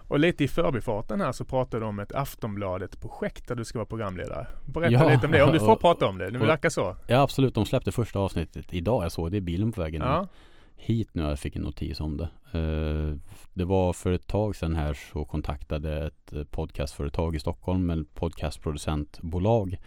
Och 0.07 0.19
lite 0.19 0.43
i 0.43 0.47
förbifarten 0.47 1.21
här 1.21 1.31
så 1.31 1.45
pratade 1.45 1.83
du 1.83 1.87
om 1.87 1.99
ett 1.99 2.11
Aftonbladet-projekt 2.11 3.47
där 3.47 3.55
du 3.55 3.65
ska 3.65 3.77
vara 3.79 3.85
programledare. 3.85 4.47
Berätta 4.65 4.91
Ja, 4.93 5.09
lite 5.09 5.25
om 5.25 5.31
det, 5.31 5.43
om 5.43 5.51
du 5.53 5.59
får 5.59 5.71
och- 5.71 5.81
prata 5.81 6.05
om 6.07 6.17
det. 6.17 6.29
Det 6.31 6.37
verkar 6.39 6.69
så. 6.69 6.95
Ja 7.07 7.21
absolut, 7.21 7.55
de 7.55 7.65
släppte 7.65 7.91
första 7.91 8.19
avsnittet 8.19 8.73
idag. 8.73 9.03
Jag 9.03 9.11
såg 9.11 9.31
det 9.31 9.37
i 9.37 9.41
bilen 9.41 9.71
på 9.71 9.81
vägen 9.81 10.01
Ja. 10.01 10.27
Hit 10.75 11.09
nu. 11.13 11.23
Jag 11.23 11.39
fick 11.39 11.55
en 11.55 11.61
notis 11.61 11.99
om 11.99 12.17
det. 12.17 12.29
Eh, 12.57 13.17
det 13.53 13.65
var 13.65 13.93
för 13.93 14.11
ett 14.11 14.27
tag 14.27 14.55
sedan 14.55 14.75
här 14.75 14.93
så 14.93 15.25
kontaktade 15.25 16.05
ett 16.07 16.33
eh, 16.33 16.43
podcastföretag 16.43 17.35
i 17.35 17.39
Stockholm, 17.39 17.89
ett 17.89 18.13
podcastproducentbolag 18.13 19.77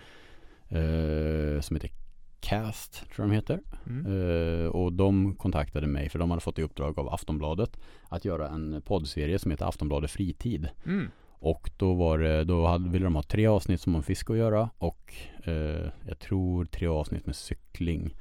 eh, 0.68 1.60
som 1.60 1.76
heter 1.76 1.90
Cast, 2.40 2.92
tror 2.92 3.24
jag 3.24 3.28
de 3.28 3.34
heter. 3.34 3.60
Mm. 3.86 4.70
Och 4.70 4.92
de 4.92 5.34
kontaktade 5.34 5.86
mig 5.86 6.08
för 6.08 6.18
de 6.18 6.30
hade 6.30 6.40
fått 6.40 6.58
i 6.58 6.62
uppdrag 6.62 6.98
av 6.98 7.08
Aftonbladet 7.08 7.80
att 8.08 8.24
göra 8.24 8.48
en 8.48 8.82
poddserie 8.82 9.38
som 9.38 9.50
heter 9.50 9.66
Aftonbladet 9.66 10.10
Fritid. 10.10 10.68
Mm. 10.86 11.10
Och 11.40 11.70
då 11.76 11.94
var 11.94 12.18
det, 12.18 12.44
då 12.44 12.66
hade, 12.66 12.90
ville 12.90 13.04
de 13.06 13.14
ha 13.14 13.22
tre 13.22 13.46
avsnitt 13.46 13.80
som 13.80 13.92
med 13.92 14.04
fiske 14.04 14.32
att 14.32 14.38
göra 14.38 14.70
och 14.78 15.14
jag 16.06 16.18
tror 16.18 16.64
tre 16.64 16.86
avsnitt 16.86 17.26
med 17.26 17.36
cykling 17.36 18.14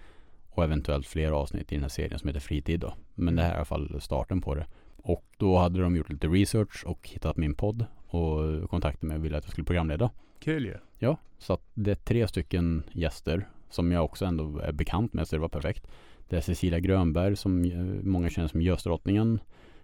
och 0.57 0.63
eventuellt 0.63 1.07
fler 1.07 1.31
avsnitt 1.31 1.71
i 1.71 1.75
den 1.75 1.83
här 1.83 1.89
serien 1.89 2.19
som 2.19 2.27
heter 2.27 2.39
Fritid 2.39 2.79
då. 2.79 2.93
Men 3.15 3.35
det 3.35 3.41
här 3.41 3.49
är 3.49 3.53
i 3.53 3.57
alla 3.57 3.65
fall 3.65 4.01
starten 4.01 4.41
på 4.41 4.55
det. 4.55 4.65
Och 4.97 5.25
då 5.37 5.57
hade 5.57 5.81
de 5.81 5.95
gjort 5.95 6.09
lite 6.09 6.27
research 6.27 6.83
och 6.85 7.09
hittat 7.09 7.37
min 7.37 7.55
podd 7.55 7.85
och 8.07 8.69
kontaktade 8.69 9.07
mig 9.07 9.17
och 9.17 9.25
ville 9.25 9.37
att 9.37 9.43
jag 9.43 9.51
skulle 9.51 9.65
programleda. 9.65 10.09
Kul 10.39 10.65
ju. 10.65 10.75
Ja, 10.99 11.17
så 11.37 11.53
att 11.53 11.61
det 11.73 11.91
är 11.91 11.95
tre 11.95 12.27
stycken 12.27 12.83
gäster 12.91 13.47
som 13.69 13.91
jag 13.91 14.05
också 14.05 14.25
ändå 14.25 14.59
är 14.59 14.71
bekant 14.71 15.13
med 15.13 15.27
så 15.27 15.35
det 15.35 15.39
var 15.39 15.49
perfekt. 15.49 15.87
Det 16.29 16.37
är 16.37 16.41
Cecilia 16.41 16.79
Grönberg 16.79 17.35
som 17.35 17.65
eh, 17.65 18.03
många 18.03 18.29
känner 18.29 18.47
som 18.47 18.61
Gösdrottningen. 18.61 19.39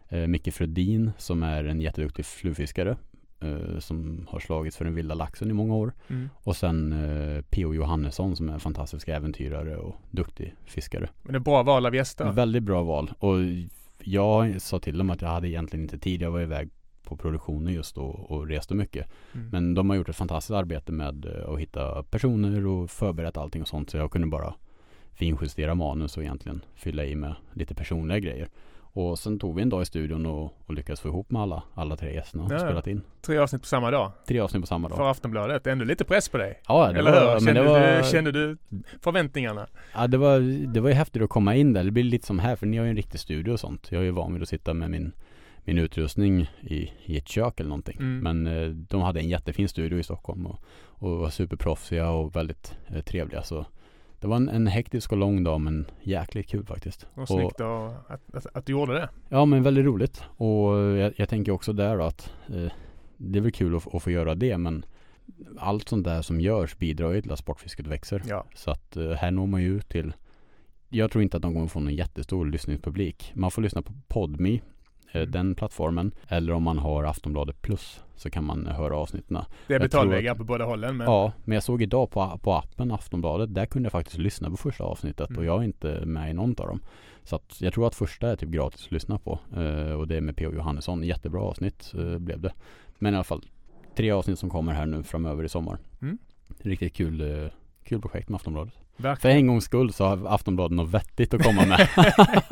Eh, 0.10 0.28
Micke 0.28 0.54
Fredin 0.54 1.12
som 1.18 1.44
är 1.44 1.64
en 1.64 1.82
jätteduktig 1.82 2.26
flugfiskare 2.26 2.98
eh, 3.44 3.80
som 3.80 4.28
har 4.30 4.40
slagits 4.40 4.78
för 4.78 4.86
den 4.86 4.96
vilda 4.96 5.16
laxen 5.16 5.50
i 5.50 5.54
många 5.54 5.76
år. 5.76 5.94
Mm. 6.08 6.30
Och 6.36 6.56
sen 6.56 6.94
eh, 6.94 7.42
P.O. 7.42 7.74
Johannesson 7.74 8.36
som 8.36 8.50
är 8.50 8.54
en 8.54 8.60
fantastisk 8.60 9.08
äventyrare 9.08 9.78
och 9.78 9.96
duktig 10.12 10.56
fiskare. 10.66 11.10
Men 11.24 11.34
det 11.34 11.38
är 11.38 11.40
bra 11.40 11.64
val 11.64 11.86
av 11.86 11.96
gäster. 11.96 12.32
Väldigt 12.32 12.64
bra 12.64 12.84
val. 12.84 13.12
Och 13.20 13.36
jag 14.04 14.62
sa 14.62 14.80
till 14.80 14.98
dem 14.98 15.10
att 15.10 15.22
jag 15.22 15.30
hade 15.30 15.50
egentligen 15.50 15.84
inte 15.84 15.98
tid. 15.98 16.22
Jag 16.22 16.32
var 16.32 16.42
iväg 16.42 16.70
på 17.04 17.18
produktionen 17.18 17.74
just 17.74 17.96
då 17.96 18.04
och 18.06 18.48
reste 18.48 18.76
mycket. 18.76 19.08
Mm. 19.34 19.50
Men 19.50 19.74
de 19.74 19.90
har 19.90 19.98
gjort 19.98 20.10
ett 20.10 20.16
fantastiskt 20.16 20.52
arbete 20.52 20.92
med 20.92 21.26
eh, 21.26 21.50
att 21.50 21.60
hitta 21.60 22.04
personer 22.04 22.68
och 22.68 22.90
förberett 22.90 23.38
allting 23.38 23.62
och 23.62 23.68
sånt. 23.68 23.90
Så 23.90 23.98
jag 23.98 24.12
kunde 24.12 24.28
bara 24.28 24.54
finjustera 25.14 25.76
manus 25.76 26.18
och 26.18 26.24
egentligen 26.24 26.62
fylla 26.76 27.06
i 27.06 27.16
med 27.16 27.36
lite 27.54 27.76
personliga 27.76 28.20
grejer. 28.20 28.50
Och 28.96 29.20
sen 29.20 29.40
tog 29.40 29.56
vi 29.56 29.62
en 29.62 29.70
dag 29.70 29.82
i 29.82 29.86
studion 29.86 30.26
och, 30.26 30.54
och 30.66 30.74
lyckades 30.74 31.00
få 31.00 31.08
ihop 31.08 31.32
med 31.32 31.42
alla, 31.42 31.64
alla 31.74 31.96
tre 31.96 32.14
gästerna 32.14 32.44
och 32.44 32.52
Ja. 32.52 32.60
spelat 32.60 32.88
in. 32.88 33.02
Tre 33.22 33.38
avsnitt 33.38 33.62
på 33.62 33.68
samma 33.68 33.92
dag. 33.92 34.12
Tre 34.28 34.40
avsnitt 34.40 34.64
på 34.64 34.68
samma 34.68 34.90
dag. 34.90 34.98
För 34.98 35.10
Aftonbladet. 35.12 35.68
Ändå 35.68 35.86
lite 35.86 36.04
press 36.04 36.30
på 36.30 36.38
dig. 36.38 36.62
Ja, 36.68 36.92
det 36.92 37.00
Eller 37.00 37.12
var, 37.12 37.34
hur? 37.34 37.40
Kände, 37.46 37.64
var, 37.64 37.98
du, 37.98 38.04
kände 38.12 38.32
du 38.32 38.58
förväntningarna? 39.02 39.68
ja, 39.96 40.08
det 40.08 40.18
var, 40.18 40.40
det 40.74 40.80
var 40.82 40.90
ju 40.90 40.96
häftigt 40.96 41.22
att 41.22 41.30
komma 41.30 41.56
in 41.56 41.74
där. 41.74 41.84
Det 41.84 41.92
blir 41.92 42.04
lite 42.04 42.28
som 42.28 42.40
här, 42.40 42.56
för 42.56 42.66
ni 42.66 42.78
har 42.78 42.86
ju 42.86 42.90
en 42.90 42.96
riktig 42.96 43.20
studio 43.20 43.52
och 43.52 43.60
sånt. 43.60 43.92
Jag 43.92 44.02
är 44.02 44.06
ju 44.06 44.12
van 44.12 44.34
vid 44.34 44.42
att 44.44 44.50
sitta 44.50 44.74
med 44.74 44.90
min, 44.90 45.12
min 45.64 45.78
utrustning 45.78 46.42
i, 46.62 46.92
i 47.06 47.18
ett 47.18 47.28
kök 47.28 47.60
eller 47.60 47.70
någonting. 47.70 47.98
Mm. 48.00 48.20
Men 48.20 48.58
eh, 48.58 48.70
de 48.70 49.02
hade 49.02 49.20
en 49.20 49.30
jättefin 49.30 49.70
studio 49.70 50.00
i 50.00 50.04
Stockholm 50.04 50.46
och, 50.46 50.60
och 50.84 51.18
var 51.18 51.30
superproffsiga 51.30 52.10
och 52.10 52.36
väldigt 52.36 52.76
eh, 52.88 53.02
trevliga. 53.02 53.44
Så 53.44 53.66
det 54.24 54.30
var 54.30 54.36
en, 54.36 54.50
en 54.50 54.68
hektisk 54.68 55.12
och 55.12 55.18
lång 55.18 55.44
dag 55.44 55.62
men 55.62 55.86
jäkligt 56.02 56.48
kul 56.48 56.66
faktiskt. 56.66 57.08
Och 57.14 57.28
snyggt 57.28 57.60
och 57.60 57.88
att, 57.88 58.36
att, 58.36 58.46
att 58.54 58.66
du 58.66 58.72
gjorde 58.72 58.94
det. 58.94 59.10
Ja 59.30 59.46
men 59.46 59.64
väldigt 59.64 59.86
roligt. 59.86 60.24
Och 60.38 60.78
jag, 60.78 61.14
jag 61.16 61.30
tänker 61.30 61.52
också 61.52 61.74
där 61.74 61.98
då 61.98 62.04
att 62.04 62.34
eh, 62.50 62.72
det 63.18 63.40
är 63.40 63.42
väl 63.42 63.52
kul 63.52 63.76
att, 63.76 63.96
att 63.96 64.04
få 64.04 64.12
göra 64.12 64.36
det 64.36 64.58
men 64.58 64.86
allt 65.58 65.90
sånt 65.90 66.04
där 66.04 66.22
som 66.22 66.42
görs 66.42 66.78
bidrar 66.78 67.12
ju 67.12 67.22
till 67.22 67.32
att 67.32 67.40
sportfisket 67.40 67.88
växer. 67.88 68.24
Ja. 68.28 68.46
Så 68.56 68.72
att 68.72 68.98
eh, 68.98 69.12
här 69.12 69.32
når 69.32 69.48
man 69.48 69.62
ju 69.62 69.78
ut 69.78 69.90
till 69.90 70.14
Jag 70.90 71.12
tror 71.12 71.24
inte 71.24 71.38
att 71.38 71.44
de 71.44 71.54
kommer 71.54 71.68
få 71.68 71.80
någon 71.80 71.96
jättestor 71.96 72.46
lyssningspublik. 72.46 73.32
Man 73.36 73.52
får 73.52 73.62
lyssna 73.62 73.82
på 73.82 73.94
Podme 74.08 74.60
Mm. 75.22 75.32
den 75.32 75.56
plattformen. 75.56 76.12
Eller 76.28 76.54
om 76.54 76.64
man 76.64 76.78
har 76.78 77.04
Aftonbladet 77.04 77.62
plus 77.62 78.04
så 78.16 78.30
kan 78.30 78.44
man 78.44 78.68
eh, 78.68 78.74
höra 78.74 78.98
avsnitten. 78.98 79.38
Det 79.68 79.74
är 79.74 79.80
betalvägar 79.80 80.36
på 80.36 80.44
båda 80.44 80.66
hållen. 80.66 80.98
Men 80.98 81.08
Ja, 81.08 81.32
men 81.46 81.54
jag 81.54 81.64
såg 81.64 81.82
idag 81.82 82.12
på, 82.12 82.40
på 82.44 82.54
appen 82.54 82.92
Aftonbladet. 82.92 83.54
Där 83.54 83.66
kunde 83.66 83.86
jag 83.86 83.92
faktiskt 83.92 84.18
lyssna 84.18 84.50
på 84.50 84.58
första 84.58 84.84
avsnittet 84.84 85.30
Mm. 85.30 85.40
och 85.40 85.46
jag 85.46 85.60
är 85.60 85.64
inte 85.66 86.06
med 86.06 86.30
i 86.30 86.34
någon 86.34 86.50
av 86.58 86.68
dem. 86.68 86.82
Så 87.24 87.36
att 87.36 87.62
jag 87.62 87.74
tror 87.74 87.88
att 87.88 87.96
första 87.96 88.32
är 88.32 88.36
typ 88.36 88.50
gratis 88.50 88.86
att 88.86 88.92
lyssna 88.92 89.18
på. 89.18 89.40
Eh, 89.56 89.92
och 89.94 90.08
det 90.08 90.16
är 90.18 90.22
med 90.22 90.36
P.O. 90.38 90.54
Johannesson. 90.54 91.04
Jättebra 91.04 91.42
avsnitt 91.42 91.94
eh, 91.98 92.18
blev 92.18 92.42
det. 92.42 92.54
Men 93.00 93.14
i 93.14 93.18
alla 93.18 93.24
fall 93.24 93.46
tre 93.96 94.12
avsnitt 94.12 94.40
som 94.40 94.50
kommer 94.50 94.74
här 94.74 94.86
nu 94.86 95.04
framöver 95.04 95.44
i 95.44 95.50
sommar. 95.50 95.78
Mm. 96.02 96.18
Riktigt 96.60 96.94
kul, 96.96 97.22
eh, 97.22 97.52
kul 97.84 98.02
projekt 98.02 98.30
med 98.30 98.36
Aftonbladet. 98.36 98.74
För 98.96 99.04
verkligen. 99.04 99.38
en 99.38 99.48
gångs 99.48 99.64
skull 99.66 99.94
så 99.94 100.06
har 100.06 100.28
Aftonbladet 100.34 100.76
något 100.76 100.90
vettigt 100.90 101.34
att 101.34 101.44
komma 101.44 101.66
med. 101.66 101.88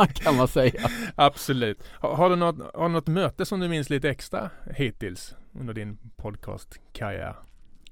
kan 0.16 0.36
man 0.36 0.48
säga. 0.48 0.90
Absolut. 1.16 1.84
Har, 1.92 2.16
har, 2.16 2.30
du 2.30 2.36
något, 2.36 2.76
har 2.76 2.84
du 2.84 2.94
något 2.94 3.08
möte 3.08 3.46
som 3.46 3.60
du 3.60 3.68
minns 3.68 3.90
lite 3.90 4.10
extra 4.10 4.50
hittills 4.76 5.36
under 5.60 5.74
din 5.74 5.98
podcastkarriär? 6.18 7.36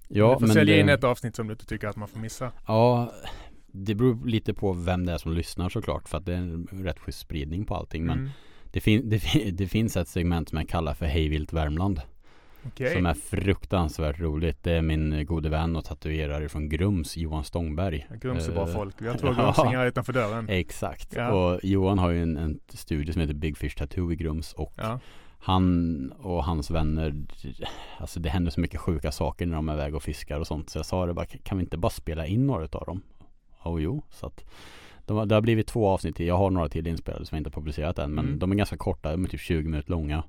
Ja, 0.07 0.37
du 0.39 0.47
får 0.47 0.53
sälja 0.53 0.75
det- 0.75 0.81
in 0.81 0.89
ett 0.89 1.03
avsnitt 1.03 1.35
som 1.35 1.47
du 1.47 1.53
inte 1.53 1.65
tycker 1.65 1.87
att 1.87 1.95
man 1.95 2.07
får 2.07 2.19
missa. 2.19 2.51
Ja, 2.67 3.11
det 3.71 3.95
beror 3.95 4.27
lite 4.27 4.53
på 4.53 4.73
vem 4.73 5.05
det 5.05 5.13
är 5.13 5.17
som 5.17 5.33
lyssnar 5.33 5.69
såklart. 5.69 6.09
För 6.09 6.17
att 6.17 6.25
det 6.25 6.33
är 6.33 6.37
en 6.37 6.67
rätt 6.71 6.99
schysst 6.99 7.19
spridning 7.19 7.65
på 7.65 7.75
allting. 7.75 8.05
Men 8.05 8.17
Mm. 8.19 8.29
det, 8.71 8.79
fin- 8.79 9.01
det, 9.09 9.19
fin- 9.19 9.55
det 9.55 9.67
finns 9.67 9.97
ett 9.97 10.07
segment 10.07 10.49
som 10.49 10.57
jag 10.57 10.69
kallar 10.69 10.93
för 10.93 11.05
Hejvilt 11.05 11.53
Värmland. 11.53 12.01
Okej. 12.73 12.93
Som 12.95 13.05
är 13.05 13.13
fruktansvärt 13.13 14.19
roligt. 14.19 14.63
Det 14.63 14.71
är 14.71 14.81
min 14.81 15.25
gode 15.25 15.49
vän 15.49 15.75
och 15.75 15.85
tatuerare 15.85 16.49
från 16.49 16.69
Grums, 16.69 17.17
Johan 17.17 17.43
Stångberg. 17.43 18.07
Grums 18.21 18.47
är 18.47 18.51
bra 18.53 18.67
Eh, 18.67 18.73
folk. 18.73 18.95
Vi 18.97 19.07
har 19.07 19.15
två 19.17 19.27
ja. 19.27 19.33
grumsingar 19.33 19.85
utanför 19.85 20.13
dörren. 20.13 20.49
Exakt. 20.49 21.13
Ja. 21.15 21.31
Och 21.31 21.59
Johan 21.63 21.99
har 21.99 22.09
ju 22.09 22.21
en, 22.23 22.37
en 22.37 22.59
studio 22.69 23.13
som 23.13 23.21
heter 23.21 23.33
Big 23.33 23.57
Fish 23.57 23.75
Tattoo 23.77 24.11
i 24.11 24.15
Grums. 24.15 24.53
Och 24.53 24.73
Ja. 24.77 24.99
han 25.39 26.11
och 26.19 26.43
hans 26.43 26.71
vänner, 26.71 27.13
alltså 27.97 28.19
det 28.19 28.29
händer 28.29 28.51
så 28.51 28.59
mycket 28.61 28.79
sjuka 28.79 29.11
saker 29.11 29.45
när 29.45 29.55
de 29.55 29.69
är 29.69 29.73
iväg 29.73 29.95
och 29.95 30.03
fiskar 30.03 30.39
och 30.39 30.47
sånt. 30.47 30.69
Så 30.69 30.77
jag 30.79 30.85
sa 30.85 31.05
det 31.05 31.13
bara, 31.13 31.25
kan 31.25 31.57
vi 31.57 31.63
inte 31.63 31.77
bara 31.77 31.89
spela 31.89 32.25
in 32.27 32.47
några 32.47 32.63
utav 32.65 32.85
dem? 32.85 33.01
Och 33.59 33.81
jo, 33.81 34.03
så 34.09 34.25
att 34.27 34.43
de, 35.05 35.27
det 35.27 35.35
har 35.35 35.41
blivit 35.41 35.67
två 35.67 35.87
avsnitt 35.87 36.15
till. 36.15 36.25
Jag 36.27 36.37
har 36.37 36.49
några 36.49 36.69
till 36.69 36.87
inspelade 36.87 37.25
som 37.25 37.35
jag 37.35 37.39
inte 37.39 37.47
har 37.49 37.61
publicerat 37.61 37.99
än. 37.99 38.11
Men 38.11 38.25
Mm. 38.25 38.39
de 38.39 38.51
är 38.51 38.55
ganska 38.55 38.77
korta, 38.77 39.11
de 39.11 39.23
är 39.25 39.29
typ 39.29 39.41
20 39.41 39.69
minuter 39.69 39.91
långa. 39.91 40.23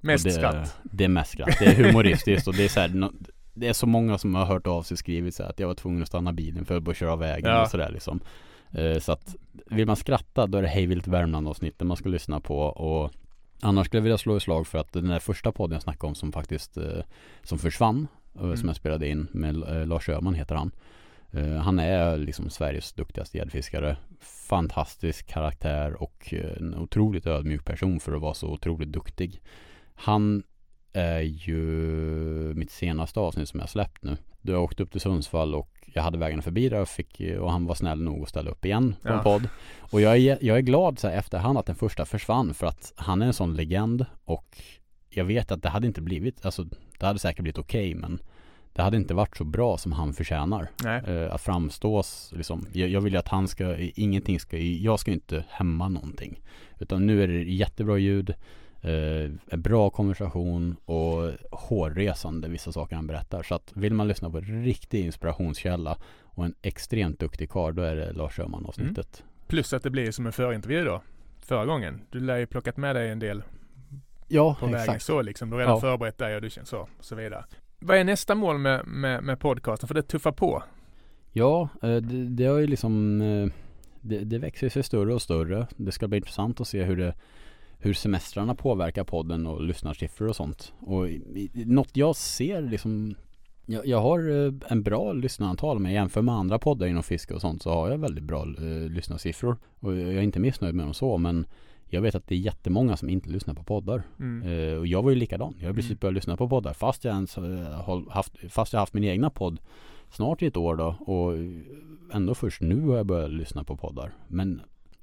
Mest 0.00 0.24
det, 0.24 0.30
skratt. 0.32 0.76
Det 0.82 1.04
är 1.04 1.08
mest 1.08 1.30
skratt. 1.32 1.56
Det 1.58 1.64
är 1.66 1.84
humoristiskt 1.84 2.48
och 2.48 2.54
det 2.54 2.64
är 2.64 2.68
så 2.68 2.80
här, 2.80 3.10
Det 3.54 3.68
är 3.68 3.72
så 3.72 3.86
många 3.86 4.18
som 4.18 4.34
har 4.34 4.44
hört 4.44 4.66
av 4.66 4.82
sig 4.82 4.94
och 4.94 4.98
skrivit 4.98 5.34
så 5.34 5.42
här 5.42 5.50
att 5.50 5.60
jag 5.60 5.66
var 5.66 5.74
tvungen 5.74 6.02
att 6.02 6.08
stanna 6.08 6.32
bilen 6.32 6.64
för 6.64 6.76
att 6.76 6.82
börja 6.82 6.94
köra 6.94 7.12
av 7.12 7.18
vägen 7.18 7.50
Ja. 7.50 7.62
och 7.62 7.68
sådär 7.70 7.90
liksom. 7.92 8.20
Eh, 8.72 8.98
Så 8.98 9.12
att 9.12 9.34
vill 9.66 9.86
man 9.86 9.96
skratta 9.96 10.46
då 10.46 10.58
är 10.58 10.62
det 10.62 10.68
Hejvilt 10.68 11.06
Värmland 11.06 11.48
avsnitten 11.48 11.86
man 11.86 11.96
ska 11.96 12.08
lyssna 12.08 12.40
på 12.40 12.58
och 12.58 13.10
Annars 13.62 13.86
skulle 13.86 13.98
jag 13.98 14.02
vilja 14.02 14.18
slå 14.18 14.36
ett 14.36 14.42
slag 14.42 14.66
för 14.66 14.78
att 14.78 14.92
den 14.92 15.08
där 15.08 15.18
första 15.18 15.52
podden 15.52 15.74
jag 15.74 15.82
snackade 15.82 16.06
om 16.08 16.14
som 16.14 16.32
faktiskt 16.32 16.76
eh, 16.76 17.02
Som 17.42 17.58
försvann 17.58 18.08
eh, 18.34 18.40
Mm. 18.42 18.56
Som 18.56 18.68
jag 18.68 18.76
spelade 18.76 19.08
in 19.08 19.28
med 19.32 19.56
Lars 19.88 20.08
Öhman 20.08 20.34
heter 20.34 20.54
han 20.54 20.70
Han 21.64 21.78
är 21.78 22.16
liksom 22.16 22.50
Sveriges 22.50 22.92
duktigaste 22.92 23.38
gäddfiskare 23.38 23.96
Fantastisk 24.48 25.26
karaktär 25.26 26.02
och 26.02 26.34
en 26.58 26.74
otroligt 26.74 27.26
ödmjuk 27.26 27.64
person 27.64 28.00
för 28.00 28.12
att 28.12 28.20
vara 28.20 28.34
så 28.34 28.48
otroligt 28.48 28.88
duktig 28.92 29.40
Han 30.02 30.42
är 30.92 31.20
ju 31.20 31.56
mitt 32.54 32.70
senaste 32.70 33.20
avsnitt 33.20 33.48
som 33.48 33.60
jag 33.60 33.68
släppt 33.68 34.02
nu. 34.04 34.16
Då 34.42 34.52
jag 34.52 34.62
åkte 34.64 34.82
upp 34.82 34.92
till 34.92 35.00
Sundsvall 35.00 35.54
och 35.54 35.68
jag 35.94 36.02
hade 36.02 36.18
vägen 36.18 36.42
förbi 36.42 36.68
där 36.68 36.80
och, 36.80 36.88
fick, 36.88 37.20
och 37.40 37.52
han 37.52 37.66
var 37.66 37.74
snäll 37.74 38.02
nog 38.02 38.22
att 38.22 38.28
ställa 38.28 38.50
upp 38.50 38.64
igen 38.64 38.94
på 39.02 39.08
Ja. 39.08 39.14
en 39.18 39.22
podd. 39.24 39.48
Och 39.78 40.00
jag 40.00 40.16
är, 40.18 40.38
jag 40.40 40.56
är 40.56 40.60
glad 40.60 40.98
så 40.98 41.08
här 41.08 41.16
efterhand 41.16 41.58
att 41.58 41.66
den 41.66 41.76
första 41.76 42.04
försvann 42.04 42.54
för 42.54 42.66
att 42.66 42.92
han 42.96 43.22
är 43.22 43.26
en 43.26 43.32
sån 43.32 43.54
legend 43.54 44.06
och 44.24 44.62
jag 45.10 45.24
vet 45.24 45.52
att 45.52 45.62
det 45.62 45.68
hade 45.68 45.86
inte 45.86 46.00
blivit, 46.00 46.44
alltså 46.44 46.64
det 46.98 47.06
hade 47.06 47.18
säkert 47.18 47.42
blivit 47.42 47.58
okej 47.58 47.94
men 47.94 48.18
det 48.72 48.82
hade 48.82 48.96
inte 48.96 49.14
varit 49.14 49.36
så 49.36 49.44
bra 49.44 49.78
som 49.78 49.92
han 49.92 50.12
förtjänar. 50.12 50.68
Eh, 51.06 51.34
att 51.34 51.40
framstås, 51.40 52.32
liksom, 52.36 52.66
jag, 52.72 52.88
jag 52.88 53.00
vill 53.00 53.12
ju 53.12 53.18
att 53.18 53.28
han 53.28 53.48
ska, 53.48 53.76
ingenting 53.78 54.40
ska, 54.40 54.58
jag 54.58 55.00
ska 55.00 55.10
inte 55.10 55.44
hämma 55.48 55.88
någonting. 55.88 56.40
Utan 56.78 57.06
nu 57.06 57.22
är 57.22 57.28
det 57.28 57.42
jättebra 57.42 57.98
ljud, 57.98 58.34
eh, 58.82 59.30
en 59.50 59.62
bra 59.62 59.90
konversation 59.90 60.76
och 60.84 61.32
hårresande 61.50 62.48
vissa 62.48 62.72
saker 62.72 62.96
han 62.96 63.06
berättar. 63.06 63.42
Så 63.42 63.54
att 63.54 63.72
vill 63.74 63.94
man 63.94 64.08
lyssna 64.08 64.30
på 64.30 64.38
en 64.38 64.64
riktig 64.64 65.04
inspirationskälla 65.04 65.98
och 66.22 66.44
en 66.44 66.54
extremt 66.62 67.18
duktig 67.18 67.50
karl, 67.50 67.74
då 67.74 67.82
är 67.82 67.96
det 67.96 68.12
Lars 68.12 68.38
Öhman 68.38 68.66
avsnittet. 68.66 69.24
Plus 69.46 69.72
att 69.72 69.82
det 69.82 69.90
blir 69.90 70.10
som 70.10 70.26
en 70.26 70.32
förintervju 70.32 70.84
då. 70.84 71.02
Förra 71.40 71.66
gången. 71.66 72.00
Du 72.10 72.20
lär 72.20 72.36
ju 72.38 72.46
plockat 72.46 72.76
med 72.76 72.96
dig 72.96 73.10
en 73.10 73.18
del 73.18 73.42
Ja, 74.28 74.56
på 74.60 74.66
vägen 74.66 74.80
exakt. 74.80 75.02
så 75.02 75.22
liksom. 75.22 75.50
Du 75.50 75.54
har 75.56 75.60
redan 75.60 75.74
Ja. 75.74 75.80
förberett 75.80 76.18
dig 76.18 76.36
och 76.36 76.42
du 76.42 76.50
känner 76.50 76.66
så 76.66 76.78
och 76.78 77.04
så 77.04 77.14
vidare. 77.14 77.44
Vad 77.78 77.96
är 77.96 78.04
nästa 78.04 78.34
mål 78.34 78.58
med, 78.58 78.86
med, 78.86 79.22
med 79.24 79.40
podcasten? 79.40 79.86
För 79.88 79.94
det 79.94 80.02
tuffar 80.02 80.32
på. 80.32 80.62
Ja, 81.32 81.68
eh, 81.82 81.96
det, 81.96 82.24
det 82.28 82.44
har 82.46 82.58
ju 82.58 82.66
liksom 82.66 83.20
eh, 83.20 83.52
det, 84.00 84.18
det 84.18 84.38
växer 84.38 84.68
sig 84.68 84.82
större 84.82 85.14
och 85.14 85.22
större. 85.22 85.66
Det 85.76 85.92
ska 85.92 86.08
bli 86.08 86.16
intressant 86.16 86.60
att 86.60 86.68
se 86.68 86.82
hur 86.84 86.96
det 86.96 87.14
hur 87.80 87.94
semestrarna 87.94 88.54
påverkar 88.54 89.04
podden 89.04 89.46
och 89.46 89.62
lyssnarsiffror 89.62 90.28
och 90.28 90.36
sånt. 90.36 90.72
Och 90.80 91.08
i- 91.08 91.50
i- 91.54 91.64
något 91.64 91.96
jag 91.96 92.16
ser 92.16 92.62
liksom 92.62 93.14
jag, 93.66 93.86
jag 93.86 94.00
har 94.00 94.46
eh, 94.46 94.52
en 94.68 94.82
bra 94.82 95.12
lyssnarantal 95.12 95.78
men 95.78 95.92
jämför 95.92 96.22
med 96.22 96.34
andra 96.34 96.58
poddar 96.58 96.86
inom 96.86 97.02
fiske 97.02 97.34
och 97.34 97.40
sånt 97.40 97.62
så 97.62 97.70
har 97.70 97.90
jag 97.90 97.98
väldigt 97.98 98.24
bra 98.24 98.42
eh, 98.42 98.90
lyssnarsiffror. 98.90 99.56
Och 99.80 99.96
jag 99.96 100.08
är 100.14 100.20
inte 100.20 100.40
missnöjd 100.40 100.74
med 100.74 100.86
dem 100.86 100.94
så 100.94 101.18
men 101.18 101.46
jag 101.92 102.00
vet 102.02 102.14
att 102.14 102.26
det 102.26 102.34
är 102.34 102.38
jättemånga 102.38 102.96
som 102.96 103.08
inte 103.08 103.30
lyssnar 103.30 103.54
på 103.54 103.62
poddar. 103.62 104.02
Mm. 104.20 104.42
Eh, 104.72 104.78
och 104.78 104.86
jag 104.86 105.02
var 105.02 105.10
ju 105.10 105.16
likadan. 105.16 105.54
Jag 105.58 105.66
har 105.68 105.74
precis 105.74 105.90
Mm. 105.90 105.98
börjat 106.00 106.14
lyssna 106.14 106.36
på 106.36 106.48
poddar 106.48 106.72
fast 106.72 107.04
jag 107.04 107.14
ens 107.14 107.38
eh, 107.38 107.44
har 107.82 108.10
haft, 108.10 108.36
fast 108.48 108.72
jag 108.72 108.80
haft 108.80 108.94
min 108.94 109.04
egna 109.04 109.30
podd 109.30 109.60
snart 110.12 110.42
i 110.42 110.46
ett 110.46 110.56
år 110.56 110.76
då 110.76 110.86
och 111.00 111.32
ändå 112.16 112.34
först 112.34 112.60
nu 112.60 112.80
har 112.80 112.96
jag 112.96 113.06
börjat 113.06 113.30
lyssna 113.30 113.64
på 113.64 113.76
poddar. 113.76 114.12
Men 114.28 114.60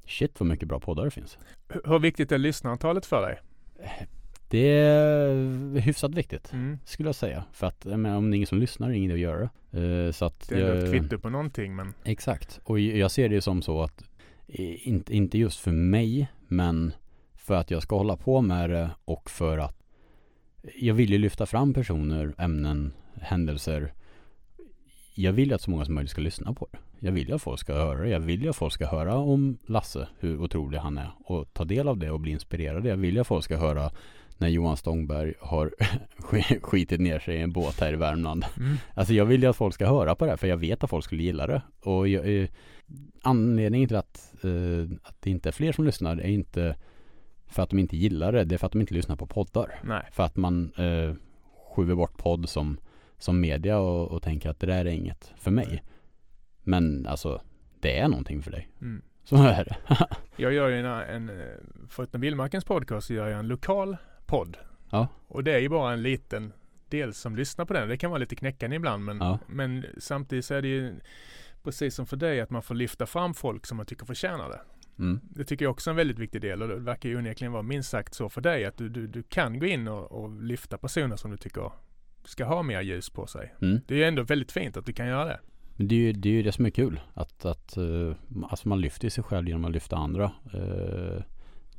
shit 0.07 0.39
vad 0.39 0.47
mycket 0.47 0.67
bra 0.67 0.79
poddar 0.79 1.05
det 1.05 1.11
finns. 1.11 1.37
Hur- 1.85 1.99
viktigt 1.99 2.31
är 2.31 2.37
lyssnarantalet 2.37 3.05
för 3.05 3.21
dig? 3.21 3.39
Det 4.49 4.67
är 4.69 5.79
hyfsat 5.79 6.15
viktigt 6.15 6.53
Mm. 6.53 6.77
skulle 6.85 7.09
jag 7.09 7.15
säga. 7.15 7.43
För 7.51 7.67
att 7.67 7.85
jag 7.89 7.99
menar, 7.99 8.17
om 8.17 8.29
det 8.31 8.35
är 8.35 8.37
ingen 8.37 8.47
som 8.47 8.57
lyssnar 8.59 8.87
är 8.87 8.91
det 8.91 8.97
ingen 8.97 9.11
idé 9.11 9.13
att 9.25 9.33
göra 9.35 9.49
det. 9.71 10.05
Eh, 10.05 10.11
så 10.11 10.25
att 10.25 10.49
Det 10.49 10.55
är 10.55 10.59
ändå 10.61 10.73
ett 10.73 10.83
jag- 10.93 10.99
kvitto 11.01 11.19
på 11.19 11.29
någonting 11.29 11.75
men 11.75 11.93
Exakt. 12.03 12.59
Och 12.63 12.79
jag 12.79 13.11
ser 13.11 13.29
det 13.29 13.41
som 13.41 13.61
så 13.61 13.81
att 13.83 14.03
inte, 14.83 15.15
inte 15.15 15.37
just 15.37 15.59
för 15.59 15.71
mig 15.71 16.27
men 16.47 16.93
för 17.35 17.55
att 17.55 17.71
jag 17.71 17.83
ska 17.83 17.97
hålla 17.97 18.17
på 18.17 18.41
med 18.41 18.69
det 18.69 18.89
och 19.05 19.29
för 19.29 19.57
att 19.57 19.83
jag 20.75 20.93
vill 20.93 21.11
ju 21.11 21.17
lyfta 21.17 21.45
fram 21.45 21.73
personer, 21.73 22.33
ämnen, 22.37 22.93
händelser. 23.21 23.93
Jag 25.19 25.33
vill 25.33 25.49
ju 25.49 25.55
att 25.55 25.61
så 25.61 25.71
många 25.71 25.85
som 25.85 25.95
möjligt 25.95 26.11
ska 26.11 26.21
lyssna 26.21 26.53
på 26.53 26.67
det. 26.71 26.77
Jag 26.99 27.11
vill 27.11 27.27
ju 27.27 27.35
att 27.35 27.41
folk 27.41 27.59
ska 27.59 27.73
höra 27.73 28.01
det. 28.01 28.09
Jag 28.09 28.19
vill 28.19 28.41
ju 28.41 28.49
att 28.49 28.55
folk 28.55 28.73
ska 28.73 28.87
höra 28.87 29.15
om 29.15 29.57
Lasse, 29.65 30.07
hur 30.19 30.41
otrolig 30.41 30.77
han 30.77 30.97
är 30.97 31.11
och 31.25 31.53
ta 31.53 31.65
del 31.65 31.87
av 31.87 31.97
det 31.97 32.11
och 32.11 32.19
bli 32.19 32.31
inspirerade. 32.31 32.89
Jag 32.89 32.97
vill 32.97 33.15
ju 33.15 33.21
att 33.21 33.27
folk 33.27 33.43
ska 33.43 33.57
höra 33.57 33.91
när 34.37 34.47
Johan 34.47 34.77
Stångberg 34.77 35.33
har 35.39 35.71
skitit 36.61 36.99
ner 36.99 37.19
sig 37.19 37.35
i 37.35 37.41
en 37.41 37.51
båt 37.51 37.79
här 37.79 37.93
i 37.93 37.95
Värmland. 37.95 38.45
mm. 38.57 38.77
Alltså 38.93 39.13
jag 39.13 39.25
vill 39.25 39.41
ju 39.41 39.49
att 39.49 39.55
folk 39.55 39.73
ska 39.73 39.87
höra 39.87 40.15
på 40.15 40.25
det 40.25 40.31
här 40.31 40.37
för 40.37 40.47
jag 40.47 40.57
vet 40.57 40.83
att 40.83 40.89
folk 40.89 41.05
skulle 41.05 41.23
gilla 41.23 41.47
det. 41.47 41.61
Och 41.81 42.07
jag, 42.07 42.41
eh, 42.41 42.47
anledningen 43.21 43.87
till 43.87 43.97
att, 43.97 44.33
eh, 44.43 44.97
att 45.03 45.21
det 45.21 45.29
inte 45.29 45.49
är 45.49 45.53
fler 45.53 45.71
som 45.71 45.85
lyssnar 45.85 46.17
är 46.17 46.29
inte 46.29 46.75
för 47.47 47.63
att 47.63 47.69
de 47.69 47.79
inte 47.79 47.97
gillar 47.97 48.31
det. 48.31 48.43
Det 48.43 48.55
är 48.55 48.57
för 48.57 48.65
att 48.65 48.73
de 48.73 48.81
inte 48.81 48.93
lyssnar 48.93 49.15
på 49.15 49.25
poddar. 49.25 49.79
nej. 49.83 50.03
För 50.11 50.23
att 50.23 50.35
man 50.35 50.71
eh, 50.77 51.13
skjuter 51.75 51.95
bort 51.95 52.17
podd 52.17 52.49
som, 52.49 52.77
som 53.17 53.39
media 53.41 53.77
och, 53.79 54.11
och 54.11 54.23
tänker 54.23 54.49
att 54.49 54.59
det 54.59 54.67
där 54.67 54.85
är 54.85 54.91
inget 54.91 55.33
för 55.37 55.51
mig. 55.51 55.83
Men 56.63 57.07
alltså 57.07 57.41
det 57.79 57.99
är 57.99 58.07
någonting 58.07 58.41
för 58.41 58.51
dig. 58.51 58.69
Mm. 58.81 59.01
Så 59.23 59.35
är 59.35 59.65
det. 59.65 59.77
Jag 60.35 60.53
gör 60.53 60.69
ju 60.69 60.79
en, 60.79 60.85
en 60.85 61.29
eh, 61.29 61.45
förutom 61.89 62.21
Vildmarkens 62.21 62.65
podcast 62.65 63.07
så 63.07 63.13
gör 63.13 63.27
jag 63.27 63.39
en 63.39 63.47
lokal 63.47 63.97
podd. 64.25 64.57
Ja. 64.89 65.07
Och 65.27 65.43
det 65.43 65.53
är 65.53 65.59
ju 65.59 65.69
bara 65.69 65.93
en 65.93 66.03
liten 66.03 66.53
del 66.89 67.13
som 67.13 67.35
lyssnar 67.35 67.65
på 67.65 67.73
den. 67.73 67.89
Det 67.89 67.97
kan 67.97 68.11
vara 68.11 68.19
lite 68.19 68.35
knäckande 68.35 68.75
ibland 68.75 69.03
men, 69.05 69.17
Ja. 69.17 69.39
men 69.47 69.85
samtidigt 69.97 70.45
så 70.45 70.53
är 70.53 70.61
det 70.61 70.67
ju 70.67 70.95
precis 71.63 71.95
som 71.95 72.05
för 72.05 72.17
dig 72.17 72.41
att 72.41 72.49
man 72.49 72.61
får 72.61 72.75
lyfta 72.75 73.05
fram 73.05 73.33
folk 73.33 73.65
som 73.65 73.77
man 73.77 73.85
tycker 73.85 74.05
förtjänar 74.05 74.49
det. 74.49 74.61
Mm. 74.99 75.19
Det 75.23 75.43
tycker 75.43 75.65
jag 75.65 75.71
också 75.71 75.89
är 75.89 75.91
en 75.91 75.95
väldigt 75.97 76.19
viktig 76.19 76.41
del 76.41 76.61
och 76.61 76.67
det 76.67 76.75
verkar 76.75 77.09
ju 77.09 77.17
onekligen 77.17 77.51
vara 77.51 77.63
minst 77.63 77.89
sagt 77.89 78.13
så 78.13 78.29
för 78.29 78.41
dig 78.41 78.65
att 78.65 78.77
du, 78.77 78.89
du, 78.89 79.07
du 79.07 79.23
kan 79.23 79.59
gå 79.59 79.65
in 79.65 79.87
och, 79.87 80.11
och 80.11 80.41
lyfta 80.41 80.77
personer 80.77 81.15
som 81.15 81.31
du 81.31 81.37
tycker 81.37 81.71
ska 82.27 82.45
ha 82.45 82.63
mer 82.63 82.81
ljus 82.81 83.09
på 83.09 83.27
sig. 83.27 83.53
Mm. 83.61 83.79
Det 83.87 83.93
är 83.93 83.97
ju 83.97 84.03
ändå 84.03 84.23
väldigt 84.23 84.51
fint 84.51 84.77
att 84.77 84.85
du 84.85 84.93
kan 84.93 85.07
göra 85.07 85.25
det. 85.25 85.39
Men 85.75 85.87
det 85.87 85.95
är 85.95 85.99
ju 85.99 86.13
det, 86.13 86.29
är 86.29 86.33
ju 86.33 86.43
det 86.43 86.51
som 86.51 86.65
är 86.65 86.69
kul. 86.69 86.99
Att, 87.13 87.45
att 87.45 87.77
eh, 87.77 88.15
alltså 88.49 88.67
man 88.67 88.81
lyfter 88.81 89.09
sig 89.09 89.23
själv 89.23 89.47
genom 89.47 89.65
att 89.65 89.71
lyfta 89.71 89.95
andra. 89.95 90.23
Eh, 90.53 91.23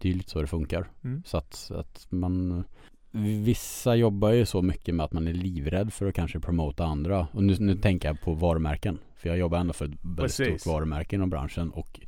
det 0.00 0.08
är 0.08 0.12
ju 0.12 0.14
lite 0.14 0.30
så 0.30 0.40
det 0.40 0.46
funkar. 0.46 0.90
Mm. 1.04 1.22
Så 1.26 1.36
att, 1.36 1.70
att 1.74 2.06
man 2.10 2.64
Vissa 3.10 3.94
jobbar 3.94 4.30
ju 4.30 4.46
så 4.46 4.62
mycket 4.62 4.94
med 4.94 5.04
att 5.04 5.12
man 5.12 5.28
är 5.28 5.32
livrädd 5.32 5.92
för 5.92 6.06
att 6.06 6.14
kanske 6.14 6.40
promota 6.40 6.84
andra. 6.84 7.28
Och 7.32 7.44
nu, 7.44 7.56
nu 7.58 7.76
tänker 7.76 8.08
jag 8.08 8.20
på 8.20 8.34
varumärken. 8.34 8.98
För 9.16 9.28
jag 9.28 9.38
jobbar 9.38 9.58
ändå 9.58 9.72
för 9.72 9.84
ett 9.84 9.98
väldigt 10.02 10.34
stort 10.34 10.66
varumärke 10.66 11.16
inom 11.16 11.30
branschen. 11.30 11.70
Och 11.70 12.00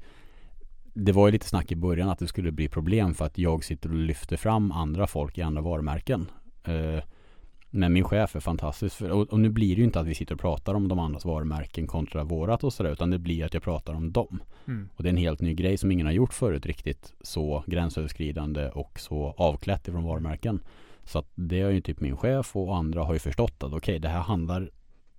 det 0.94 1.12
var 1.12 1.28
ju 1.28 1.32
lite 1.32 1.46
snack 1.46 1.72
i 1.72 1.76
början 1.76 2.08
att 2.08 2.18
det 2.18 2.26
skulle 2.26 2.52
bli 2.52 2.68
problem 2.68 3.14
för 3.14 3.24
att 3.24 3.38
jag 3.38 3.64
sitter 3.64 3.88
och 3.88 3.94
lyfter 3.94 4.36
fram 4.36 4.72
andra 4.72 5.06
folk 5.06 5.38
i 5.38 5.42
andra 5.42 5.62
varumärken. 5.62 6.30
Men 7.70 7.92
min 7.92 8.04
chef 8.04 8.36
är 8.36 8.40
fantastisk. 8.40 8.96
För, 8.96 9.10
och, 9.10 9.32
och 9.32 9.40
nu 9.40 9.48
blir 9.48 9.74
det 9.74 9.78
ju 9.78 9.84
inte 9.84 10.00
att 10.00 10.06
vi 10.06 10.14
sitter 10.14 10.34
och 10.34 10.40
pratar 10.40 10.74
om 10.74 10.88
de 10.88 10.98
andras 10.98 11.24
varumärken 11.24 11.86
kontra 11.86 12.24
vårat 12.24 12.64
och 12.64 12.72
sådär. 12.72 12.90
Utan 12.90 13.10
det 13.10 13.18
blir 13.18 13.44
att 13.44 13.54
jag 13.54 13.62
pratar 13.62 13.94
om 13.94 14.12
dem. 14.12 14.42
Mm. 14.66 14.88
Och 14.96 15.02
det 15.02 15.08
är 15.08 15.10
en 15.10 15.16
helt 15.16 15.40
ny 15.40 15.54
grej 15.54 15.76
som 15.76 15.90
ingen 15.90 16.06
har 16.06 16.12
gjort 16.12 16.34
förut 16.34 16.66
riktigt 16.66 17.14
så 17.20 17.64
gränsöverskridande 17.66 18.68
och 18.68 19.00
så 19.00 19.34
avklätt 19.36 19.88
ifrån 19.88 20.04
varumärken. 20.04 20.60
Så 21.04 21.18
att 21.18 21.30
det 21.34 21.62
har 21.62 21.70
ju 21.70 21.80
typ 21.80 22.00
min 22.00 22.16
chef 22.16 22.56
och 22.56 22.76
andra 22.76 23.04
har 23.04 23.12
ju 23.12 23.18
förstått 23.18 23.62
att 23.62 23.72
okej 23.72 23.98
det 23.98 24.08
här 24.08 24.20
handlar 24.20 24.70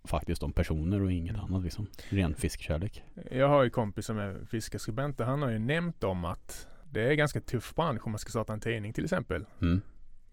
faktiskt 0.03 0.43
om 0.43 0.53
personer 0.53 1.01
och 1.01 1.11
inget 1.11 1.37
annat 1.37 1.63
liksom. 1.63 1.87
Ren 2.09 2.35
fiskkärlek. 2.35 3.03
Jag 3.31 3.47
har 3.47 3.63
ju 3.63 3.69
kompis 3.69 4.05
som 4.05 4.17
är 4.17 4.45
fiskeskribenter. 4.45 5.23
Han 5.23 5.41
har 5.41 5.49
ju 5.49 5.59
nämnt 5.59 6.03
om 6.03 6.25
att 6.25 6.67
det 6.91 7.01
är 7.01 7.13
ganska 7.13 7.41
tuff 7.41 7.75
bransch 7.75 8.05
om 8.05 8.11
man 8.11 8.19
ska 8.19 8.29
starta 8.29 8.53
en 8.53 8.59
tidning 8.59 8.93
till 8.93 9.03
exempel. 9.03 9.45
Mm. 9.61 9.81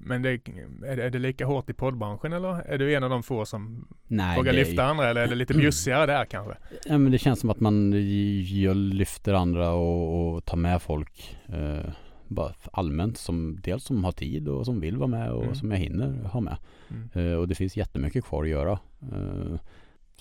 Men 0.00 0.22
det, 0.22 0.30
är, 0.30 1.10
det, 1.10 1.18
lika 1.18 1.46
hårt 1.46 1.70
i 1.70 1.72
poddbranschen 1.72 2.32
eller 2.32 2.48
är 2.48 2.78
du 2.78 2.94
en 2.94 3.04
av 3.04 3.10
de 3.10 3.22
få 3.22 3.44
som 3.46 3.88
Nej, 4.06 4.36
vågar 4.36 4.52
lyfta 4.52 4.84
andra 4.84 5.10
eller 5.10 5.20
är 5.20 5.28
det 5.28 5.34
lite 5.34 5.54
bjussigare 5.54 6.06
där 6.06 6.24
kanske? 6.24 6.54
ja, 6.84 6.98
men 6.98 7.12
det 7.12 7.18
känns 7.18 7.40
som 7.40 7.50
att 7.50 7.60
man 7.60 7.92
jag 8.62 8.76
lyfter 8.76 9.34
andra 9.34 9.70
och, 9.70 10.34
och 10.34 10.44
tar 10.44 10.56
med 10.56 10.82
folk 10.82 11.36
eh, 11.48 11.90
bara 12.28 12.54
allmänt 12.72 13.18
som 13.18 13.60
dels 13.62 13.84
som 13.84 14.04
har 14.04 14.12
tid 14.12 14.48
och 14.48 14.64
som 14.64 14.80
vill 14.80 14.96
vara 14.96 15.08
med 15.08 15.30
och 15.30 15.42
Mm. 15.42 15.54
som 15.54 15.70
jag 15.70 15.78
hinner 15.78 16.24
ha 16.24 16.40
med. 16.40 16.56
Mm. 16.90 17.08
Eh, 17.32 17.38
och 17.38 17.48
det 17.48 17.54
finns 17.54 17.76
jättemycket 17.76 18.24
kvar 18.24 18.42
att 18.44 18.48
göra. 18.50 18.78
Eh, 19.12 19.58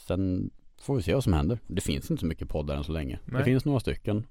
sen 0.08 0.50
får 0.82 0.96
vi 0.96 1.02
se 1.02 1.14
vad 1.14 1.24
som 1.24 1.34
händer. 1.34 1.60
Det 1.68 1.82
finns 1.82 2.12
inte 2.12 2.22
så 2.22 2.26
mycket 2.28 2.50
poddar 2.50 2.76
än 2.76 2.84
så 2.84 2.92
länge. 2.92 3.20
Nej. 3.26 3.40
Det 3.40 3.46
finns 3.46 3.66
några 3.66 3.80
stycken. 3.80 4.24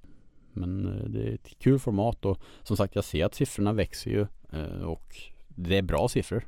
Men 0.53 0.87
eh, 0.87 1.09
det 1.09 1.23
är 1.29 1.35
ett 1.35 1.59
kul 1.59 1.79
format 1.79 2.25
och 2.25 2.41
som 2.63 2.77
sagt 2.77 2.95
jag 2.95 3.05
ser 3.05 3.25
att 3.25 3.35
siffrorna 3.35 3.73
växer 3.73 4.11
ju. 4.11 4.27
Eh, 4.53 4.83
och 4.83 5.17
det 5.57 5.79
är 5.79 5.83
bra 5.83 6.09
siffror. 6.09 6.45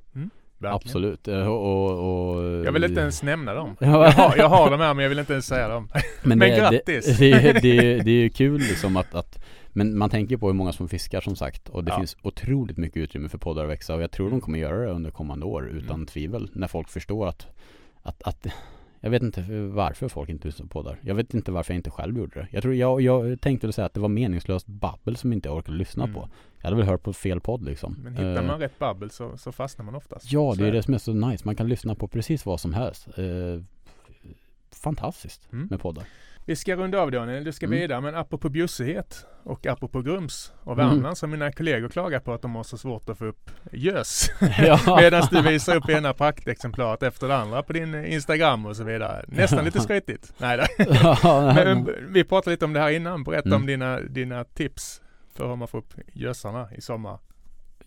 Verkligen. 0.60 0.74
Absolut. 0.74 1.28
Eh, 1.28 1.46
och, 1.48 1.90
och, 1.90 2.34
och, 2.36 2.66
Jag 2.66 2.72
vill 2.72 2.84
inte 2.84 3.00
ens 3.00 3.22
nämna 3.22 3.54
dem. 3.54 3.76
Ja. 3.80 3.86
Jag 4.04 4.12
har, 4.12 4.36
jag 4.36 4.48
har 4.48 4.70
dem 4.70 4.80
här 4.80 4.94
men 4.94 5.02
jag 5.02 5.08
vill 5.08 5.18
inte 5.18 5.32
ens 5.32 5.46
säga 5.46 5.68
dem. 5.68 5.88
Men, 6.22 6.38
Men 6.38 6.50
det, 6.50 6.56
grattis! 6.56 7.18
Det, 7.18 7.30
det, 7.52 7.52
det, 7.52 7.98
det 8.00 8.10
är 8.10 8.22
ju 8.22 8.30
kul 8.34 8.58
liksom 8.60 8.96
att, 8.96 9.14
att 9.14 9.44
Men 9.68 9.98
man 9.98 10.10
tänker 10.10 10.36
på 10.36 10.46
hur 10.46 10.54
många 10.54 10.72
som 10.72 10.88
fiskar 10.88 11.20
som 11.20 11.36
sagt 11.36 11.68
Och 11.68 11.84
det 11.84 11.90
Ja. 11.90 11.96
finns 11.98 12.16
otroligt 12.22 12.76
mycket 12.76 12.96
utrymme 12.96 13.28
för 13.28 13.38
poddar 13.38 13.64
att 13.64 13.70
växa 13.70 13.94
Och 13.94 14.02
jag 14.02 14.10
tror 14.10 14.30
de 14.30 14.40
kommer 14.40 14.58
göra 14.58 14.86
det 14.86 14.90
under 14.92 15.10
kommande 15.10 15.46
år 15.46 15.68
utan 15.68 15.94
Mm. 15.94 16.06
tvivel 16.06 16.50
När 16.52 16.68
folk 16.68 16.88
förstår 16.88 17.26
att, 17.28 17.46
att, 18.02 18.22
att 18.22 18.46
Jag 19.00 19.10
vet 19.10 19.22
inte 19.22 19.42
varför 19.72 20.08
folk 20.08 20.28
inte 20.30 20.48
lyssnar 20.48 20.66
på 20.66 20.70
poddar 20.72 20.98
Jag 21.02 21.14
vet 21.14 21.34
inte 21.34 21.52
varför 21.52 21.72
jag 21.74 21.78
inte 21.78 21.90
själv 21.90 22.18
gjorde 22.18 22.40
det 22.40 22.48
Jag 22.50 22.62
tror 22.62 22.74
jag, 22.74 23.00
jag 23.00 23.40
tänkte 23.40 23.66
väl 23.66 23.72
säga 23.74 23.86
att 23.86 23.94
det 23.94 24.00
var 24.00 24.08
meningslöst 24.08 24.66
babbel 24.66 25.16
som 25.16 25.32
inte 25.32 25.48
jag 25.48 25.56
orkade 25.56 25.78
lyssna 25.78 26.04
Mm. 26.04 26.14
på 26.14 26.28
Jag 26.58 26.64
hade 26.64 26.76
väl 26.76 26.86
hört 26.86 27.02
på 27.02 27.12
fel 27.12 27.40
podd 27.40 27.64
liksom 27.64 27.96
Men 28.04 28.12
hittar 28.12 28.42
Eh, 28.42 28.46
man 28.46 28.60
rätt 28.60 28.78
babbel 28.78 29.10
så, 29.10 29.36
så 29.36 29.52
fastnar 29.52 29.84
man 29.84 29.94
oftast. 29.94 30.32
Ja, 30.32 30.54
det 30.58 30.66
är 30.68 30.72
det 30.72 30.82
som 30.82 30.94
är 30.94 30.98
så 30.98 31.12
nice. 31.12 31.42
Man 31.46 31.56
kan 31.56 31.68
lyssna 31.68 31.94
på 31.94 32.08
precis 32.08 32.46
vad 32.46 32.60
som 32.60 32.74
helst. 32.74 33.08
Eh, 33.18 33.62
fantastiskt 34.70 35.52
Mm. 35.52 35.66
med 35.70 35.80
poddar. 35.80 36.04
Vi 36.48 36.56
ska 36.56 36.76
runda 36.76 37.00
av 37.00 37.10
Daniel, 37.10 37.44
du 37.44 37.52
ska 37.52 37.66
Mm. 37.66 37.78
vidare. 37.78 38.00
Men 38.00 38.14
apropå 38.14 38.48
bjussighet 38.48 39.26
och 39.44 39.66
apropå 39.66 40.02
Grums 40.02 40.52
och 40.64 40.72
Mm. 40.72 40.88
Värmland 40.88 41.18
så 41.18 41.26
har 41.26 41.30
mina 41.30 41.52
kollegor 41.52 41.88
klagar 41.88 42.20
på 42.20 42.32
att 42.32 42.42
de 42.42 42.54
har 42.54 42.62
så 42.62 42.78
svårt 42.78 43.08
att 43.08 43.18
få 43.18 43.24
upp 43.24 43.50
gös. 43.72 44.30
Ja. 44.58 44.96
Medan 45.00 45.22
du 45.30 45.42
visar 45.42 45.76
upp 45.76 45.88
ena 45.88 46.12
praktexemplaret 46.12 47.02
efter 47.02 47.28
det 47.28 47.36
andra 47.36 47.62
på 47.62 47.72
din 47.72 47.94
Instagram 48.04 48.66
och 48.66 48.76
så 48.76 48.84
vidare. 48.84 49.24
Nästan 49.28 49.64
lite 49.64 49.80
skrytigt. 49.80 50.32
Nej. 50.38 50.66
Ja, 51.02 51.52
men 51.54 51.88
vi 52.08 52.24
pratade 52.24 52.50
lite 52.50 52.64
om 52.64 52.72
det 52.72 52.80
här 52.80 52.90
innan. 52.90 53.24
Berätta 53.24 53.48
Mm. 53.48 53.60
om 53.60 53.66
dina, 53.66 54.00
dina 54.00 54.44
tips 54.44 55.02
för 55.36 55.48
hur 55.48 55.56
man 55.56 55.68
får 55.68 55.78
upp 55.78 55.94
gösarna 56.12 56.68
i 56.76 56.80
sommar. 56.80 57.18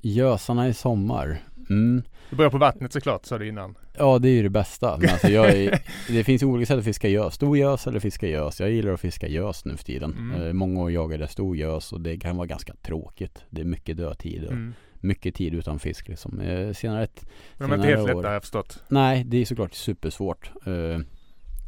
Gösarna 0.02 0.68
i 0.68 0.74
sommar. 0.74 1.38
Mm. 1.70 2.04
Du 2.30 2.36
börjar 2.36 2.52
på 2.52 2.58
vattnet 2.58 2.94
såklart, 2.94 3.26
sa 3.26 3.38
du 3.38 3.48
innan. 3.48 3.76
Ja 3.98 4.20
det 4.20 4.30
är 4.30 4.34
ju 4.34 4.44
det 4.44 4.50
bästa. 4.50 4.98
Men 4.98 5.10
alltså 5.10 5.28
jag 5.28 5.50
är, 5.50 5.80
det 6.08 6.24
finns 6.24 6.44
olika 6.44 6.66
sätt 6.68 6.78
att 6.80 6.84
fiska 6.86 7.08
gös. 7.08 7.34
Stor 7.34 7.58
gös 7.58 7.88
eller 7.88 8.00
fiska 8.00 8.28
gös. 8.28 8.60
Jag 8.60 8.72
gillar 8.72 8.92
att 8.92 9.00
fiska 9.00 9.28
gös 9.28 9.66
nu 9.66 9.78
för 9.78 9.84
tiden. 9.84 10.12
Mm. 10.18 10.42
Eh, 10.48 10.54
många 10.54 10.82
år 10.82 10.92
jagade 10.92 11.24
jag 11.24 11.30
stor 11.32 11.58
gös 11.58 11.94
och 11.94 12.02
det 12.02 12.18
kan 12.18 12.38
vara 12.38 12.48
ganska 12.48 12.74
tråkigt. 12.82 13.44
Det 13.50 13.62
är 13.62 13.66
mycket 13.66 13.98
dödtid 13.98 14.44
och 14.46 14.52
Mm. 14.52 14.74
mycket 15.00 15.36
tid 15.36 15.54
utan 15.54 15.80
fisk 15.80 16.08
liksom. 16.08 16.40
Eh, 16.40 16.74
senare 16.74 17.04
ett, 17.04 17.26
Men 17.58 17.70
de 17.70 17.74
är 17.74 17.78
inte 17.78 17.88
helt 17.88 18.08
lätta 18.08 18.28
har 18.28 18.34
jag 18.34 18.42
förstått. 18.44 18.84
Nej, 18.88 19.24
det 19.24 19.38
är 19.38 19.46
såklart 19.46 19.74
supersvårt. 19.74 20.52
Eh, 20.66 21.00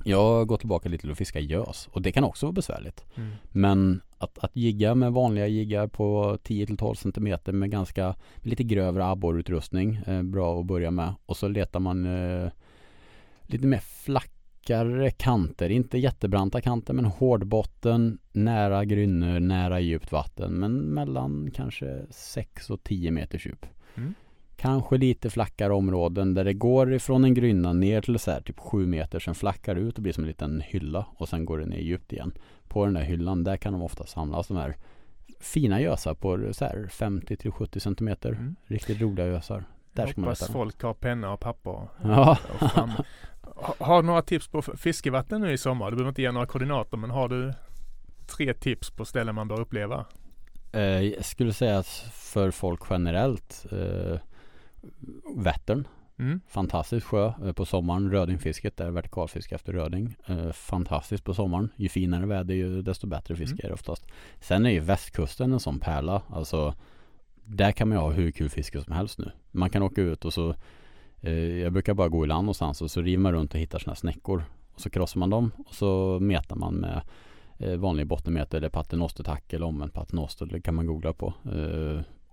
jag 0.04 0.48
gått 0.48 0.60
tillbaka 0.60 0.90
lite 0.90 1.02
till 1.02 1.12
att 1.12 1.18
fiska 1.18 1.40
gös 1.40 1.90
och 1.92 2.02
det 2.02 2.12
kan 2.12 2.24
också 2.24 2.46
vara 2.46 2.54
besvärligt. 2.54 3.06
Mm. 3.16 3.32
Men 3.52 4.02
att, 4.18 4.38
att 4.38 4.56
jigga 4.56 4.96
med 4.96 5.14
vanliga 5.14 5.48
jiggar 5.48 5.88
på 5.88 6.38
10-12 6.44 6.94
cm 6.96 7.60
med 7.60 7.72
ganska 7.72 8.16
lite 8.36 8.64
grövre 8.64 9.06
abborrutrustning. 9.06 9.96
Eh, 9.96 10.22
bra 10.22 10.60
att 10.60 10.66
börja 10.66 10.92
med. 10.92 11.14
Och 11.26 11.38
så 11.38 11.48
letar 11.48 11.80
man 11.80 12.06
eh, 12.06 12.52
lite 13.42 13.68
mer 13.68 13.80
flackare 13.80 15.12
kanter. 15.12 15.70
Inte 15.70 15.98
jättebranta 15.98 16.62
kanter 16.62 16.94
men 16.94 17.06
hård 17.06 17.48
botten, 17.48 18.18
nära 18.32 18.86
grynnor, 18.86 19.40
nära 19.40 19.80
djupt 19.80 20.12
vatten. 20.12 20.54
Men 20.54 20.74
mellan 20.74 21.52
kanske 21.54 22.06
6 22.10 22.70
och 22.70 22.84
10 22.84 23.12
meters 23.12 23.46
djup. 23.46 23.66
Mm. 23.96 24.14
Kanske 24.56 24.98
lite 24.98 25.30
flackare 25.30 25.74
områden 25.74 26.34
där 26.34 26.44
det 26.44 26.54
går 26.54 26.94
ifrån 26.94 27.24
en 27.24 27.34
grynna 27.34 27.74
ner 27.74 28.02
till 28.02 28.20
så 28.20 28.32
här 28.32 28.42
typ 28.42 28.60
7 28.60 28.86
meter. 28.86 29.20
Sen 29.20 29.36
flackar 29.36 29.76
ut 29.76 29.96
och 29.98 30.04
blir 30.04 30.14
som 30.14 30.24
en 30.24 30.28
liten 30.28 30.62
hylla 30.62 31.06
och 31.16 31.30
sen 31.30 31.46
går 31.46 31.58
det 31.58 31.66
ner 31.66 31.78
djupt 31.78 32.14
igen. 32.14 32.34
På 32.68 32.86
den 32.86 32.94
där 32.94 33.02
hyllan 33.02 33.44
där 33.44 33.58
kan 33.58 33.74
de 33.74 33.82
ofta 33.82 34.06
samlas 34.06 34.48
de 34.48 34.58
här 34.58 34.76
fina 35.40 35.82
gösar 35.82 36.14
på 36.14 36.54
så 36.54 36.66
här 36.66 36.88
50 36.88 37.38
till 37.38 37.52
70 37.52 37.80
centimeter. 37.80 38.30
Mm. 38.30 38.56
Riktigt 38.68 39.02
roliga 39.02 39.28
gösar. 39.28 39.64
Där 39.94 40.08
ska 40.08 40.22
man 40.22 40.30
Hoppas 40.30 40.52
folk 40.52 40.82
har 40.82 40.94
penna 40.94 41.34
och 41.34 41.40
papper. 41.40 41.88
Ja. 42.04 42.38
och 43.42 43.86
Har 43.86 44.02
du 44.02 44.06
några 44.06 44.22
tips 44.22 44.48
på 44.48 44.62
fiskevatten 44.62 45.42
nu 45.42 45.52
i 45.52 45.58
sommar? 45.58 45.92
Du 45.92 45.96
behöver 45.96 46.10
inte 46.10 46.22
ge 46.22 46.32
några 46.32 46.48
koordinater 46.48 46.98
men 46.98 47.10
har 47.10 47.30
du 47.30 47.54
tre 48.28 48.54
tips 48.54 48.92
på 48.92 49.06
ställen 49.06 49.36
man 49.36 49.48
bör 49.48 49.62
uppleva? 49.62 50.06
Eh, 50.74 50.82
jag 50.82 51.26
skulle 51.26 51.54
säga 51.54 51.78
att 51.78 51.88
för 52.14 52.52
folk 52.52 52.82
generellt 52.90 53.66
eh, 53.72 54.20
Vättern 55.36 55.88
Mm. 56.18 56.40
Fantastisk 56.48 57.06
sjö 57.08 57.34
eh, 57.46 57.52
på 57.52 57.66
sommaren. 57.66 58.12
Rödingfisket 58.12 58.80
är 58.80 58.92
vertikalfiske 58.92 59.56
efter 59.56 59.74
röding. 59.74 60.16
Eh, 60.26 60.52
fantastiskt 60.52 61.24
på 61.24 61.34
sommaren. 61.34 61.70
Ju 61.76 61.90
finare 61.90 62.26
väder 62.26 62.54
ju 62.54 62.82
desto 62.82 63.08
bättre 63.08 63.36
fiske 63.36 63.54
Mm. 63.54 63.60
är 63.64 63.68
det 63.68 63.74
oftast. 63.74 64.06
Sen 64.40 64.66
är 64.66 64.70
ju 64.70 64.80
västkusten 64.80 65.54
en 65.54 65.60
sån 65.60 65.80
pärla. 65.80 66.22
Alltså 66.28 66.74
där 67.46 67.72
kan 67.72 67.88
man 67.90 67.98
ju 67.98 68.02
ha 68.02 68.12
hur 68.12 68.32
kul 68.32 68.50
fiske 68.50 68.82
som 68.82 68.94
helst 68.94 69.20
nu. 69.20 69.32
Man 69.52 69.70
kan 69.70 69.84
åka 69.84 70.02
ut 70.02 70.26
och 70.26 70.34
så 70.34 70.56
eh, 71.22 71.34
Jag 71.34 71.74
brukar 71.74 71.94
bara 71.94 72.10
gå 72.10 72.24
i 72.24 72.28
land 72.28 72.46
någonstans 72.46 72.82
och 72.82 72.92
så 72.92 73.02
river 73.02 73.22
man 73.22 73.34
runt 73.34 73.54
och 73.54 73.60
hittar 73.60 73.84
här 73.86 73.96
snäckor. 73.96 74.44
Och 74.74 74.82
så 74.82 74.90
krossar 74.90 75.20
man 75.20 75.30
dem 75.30 75.52
och 75.68 75.74
så 75.76 76.20
metar 76.22 76.56
man 76.56 76.74
med 76.76 77.02
vanlig 77.80 78.08
bottenmeter 78.08 78.58
eller 78.58 78.70
paternostertack 78.70 79.54
eller 79.54 79.66
omvänt 79.66 79.94
paternoster. 79.94 80.46
Det 80.46 80.62
kan 80.62 80.76
man 80.76 80.86
googla 80.86 81.14
på. 81.14 81.34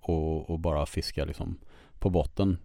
Och, 0.00 0.49
och 0.61 0.62
bara 0.62 0.87
fiska 0.87 1.25
liksom 1.25 1.59
på 1.99 2.11
botten 2.11 2.59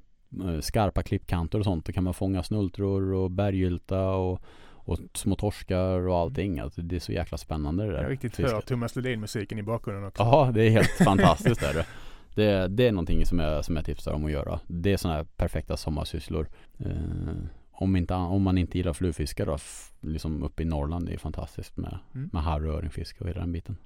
eh, 0.44 0.60
skarpa 0.60 1.04
klippkanter 1.04 1.60
och 1.60 1.66
sånt. 1.66 1.86
Då 1.86 1.92
kan 1.94 2.04
man 2.04 2.14
fånga 2.14 2.44
snultror 2.44 3.14
och 3.14 3.32
bergylta 3.32 4.10
och, 4.10 4.42
och 4.68 5.00
små 5.14 5.36
torskar 5.36 6.08
och 6.08 6.18
allting. 6.18 6.60
Alltså, 6.60 6.82
det 6.82 6.96
är 6.96 7.00
så 7.00 7.12
jäkla 7.12 7.38
spännande 7.38 7.86
det 7.86 7.92
där. 7.92 8.02
Jag 8.02 8.12
riktigt 8.12 8.38
hör 8.38 8.62
Thomas 8.62 8.96
Ledin-musiken 8.96 9.60
i 9.60 9.64
bakgrunden 9.64 10.06
också. 10.06 10.24
Ja, 10.24 10.52
det 10.54 10.64
är 10.64 10.70
helt 10.70 10.92
fantastiskt 11.06 11.64
är 11.64 11.74
det. 11.74 11.86
Det, 12.68 12.88
är 12.88 12.92
någonting 12.92 13.26
som 13.26 13.40
jag, 13.40 13.66
som 13.66 13.76
jag 13.76 13.86
tipsar 13.86 14.14
om 14.14 14.26
att 14.26 14.32
göra. 14.32 14.60
Det 14.68 14.94
är 14.94 14.98
sådana 14.98 15.18
här 15.18 15.24
perfekta 15.24 15.78
sommarsysslor. 15.78 16.48
Eh, 16.80 16.92
om, 17.72 17.96
inte, 17.96 18.14
om 18.14 18.42
man 18.42 18.58
inte 18.58 18.78
gillar 18.78 18.94
flugfiske 18.94 19.46
då, 19.46 19.58
liksom 20.02 20.44
uppe 20.44 20.64
i 20.64 20.66
Norrland, 20.66 21.06
det 21.06 21.14
är 21.14 21.18
fantastiskt 21.18 21.78
med, 21.78 21.98
Mm. 22.16 22.30
med 22.34 22.44
harr 22.44 22.68
och 22.68 22.76
öringfiske 22.76 23.24
och 23.24 23.30
hela 23.30 23.40
den 23.40 23.52
biten. 23.52 23.78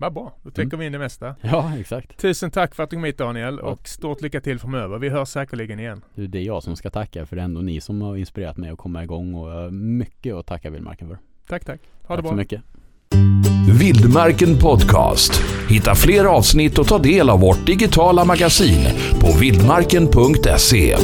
Vad 0.00 0.12
bra, 0.12 0.34
då 0.42 0.50
täcker 0.50 0.62
Mm. 0.62 0.78
vi 0.80 0.86
in 0.86 0.92
det 0.92 0.98
mesta. 0.98 1.34
Ja, 1.40 1.72
exakt. 1.78 2.16
Tusen 2.18 2.50
tack 2.50 2.74
för 2.74 2.82
att 2.82 2.90
du 2.90 2.96
kom 2.96 3.04
hit 3.04 3.18
Daniel 3.18 3.58
Ja. 3.62 3.68
och 3.68 3.88
stort 3.88 4.20
lycka 4.22 4.40
till 4.40 4.58
framöver. 4.58 4.98
Vi 4.98 5.08
hörs 5.08 5.28
säkerligen 5.28 5.78
igen. 5.80 6.02
Det 6.14 6.38
är 6.38 6.42
jag 6.42 6.62
som 6.62 6.76
ska 6.76 6.90
tacka 6.90 7.26
för 7.26 7.36
det 7.36 7.42
är 7.42 7.44
ändå 7.44 7.60
ni 7.60 7.80
som 7.80 8.02
har 8.02 8.16
inspirerat 8.16 8.56
mig 8.56 8.70
att 8.70 8.78
komma 8.78 9.02
igång 9.02 9.34
och 9.34 9.72
mycket 9.72 10.34
att 10.34 10.46
tacka 10.46 10.70
Vildmarken 10.70 11.08
för. 11.08 11.18
Tack, 11.48 11.64
tack. 11.64 11.80
Ha 12.02 12.16
det 12.16 12.22
Tack 12.22 12.22
bra. 12.22 12.30
så 12.30 12.36
mycket. 12.36 12.62
Vildmarken 13.80 14.58
Podcast. 14.58 15.32
Hitta 15.68 15.94
fler 15.94 16.24
avsnitt 16.24 16.78
och 16.78 16.86
ta 16.86 16.98
del 16.98 17.30
av 17.30 17.40
vårt 17.40 17.66
digitala 17.66 18.24
magasin 18.24 18.80
på 19.20 19.38
vildmarken.se. 19.40 20.96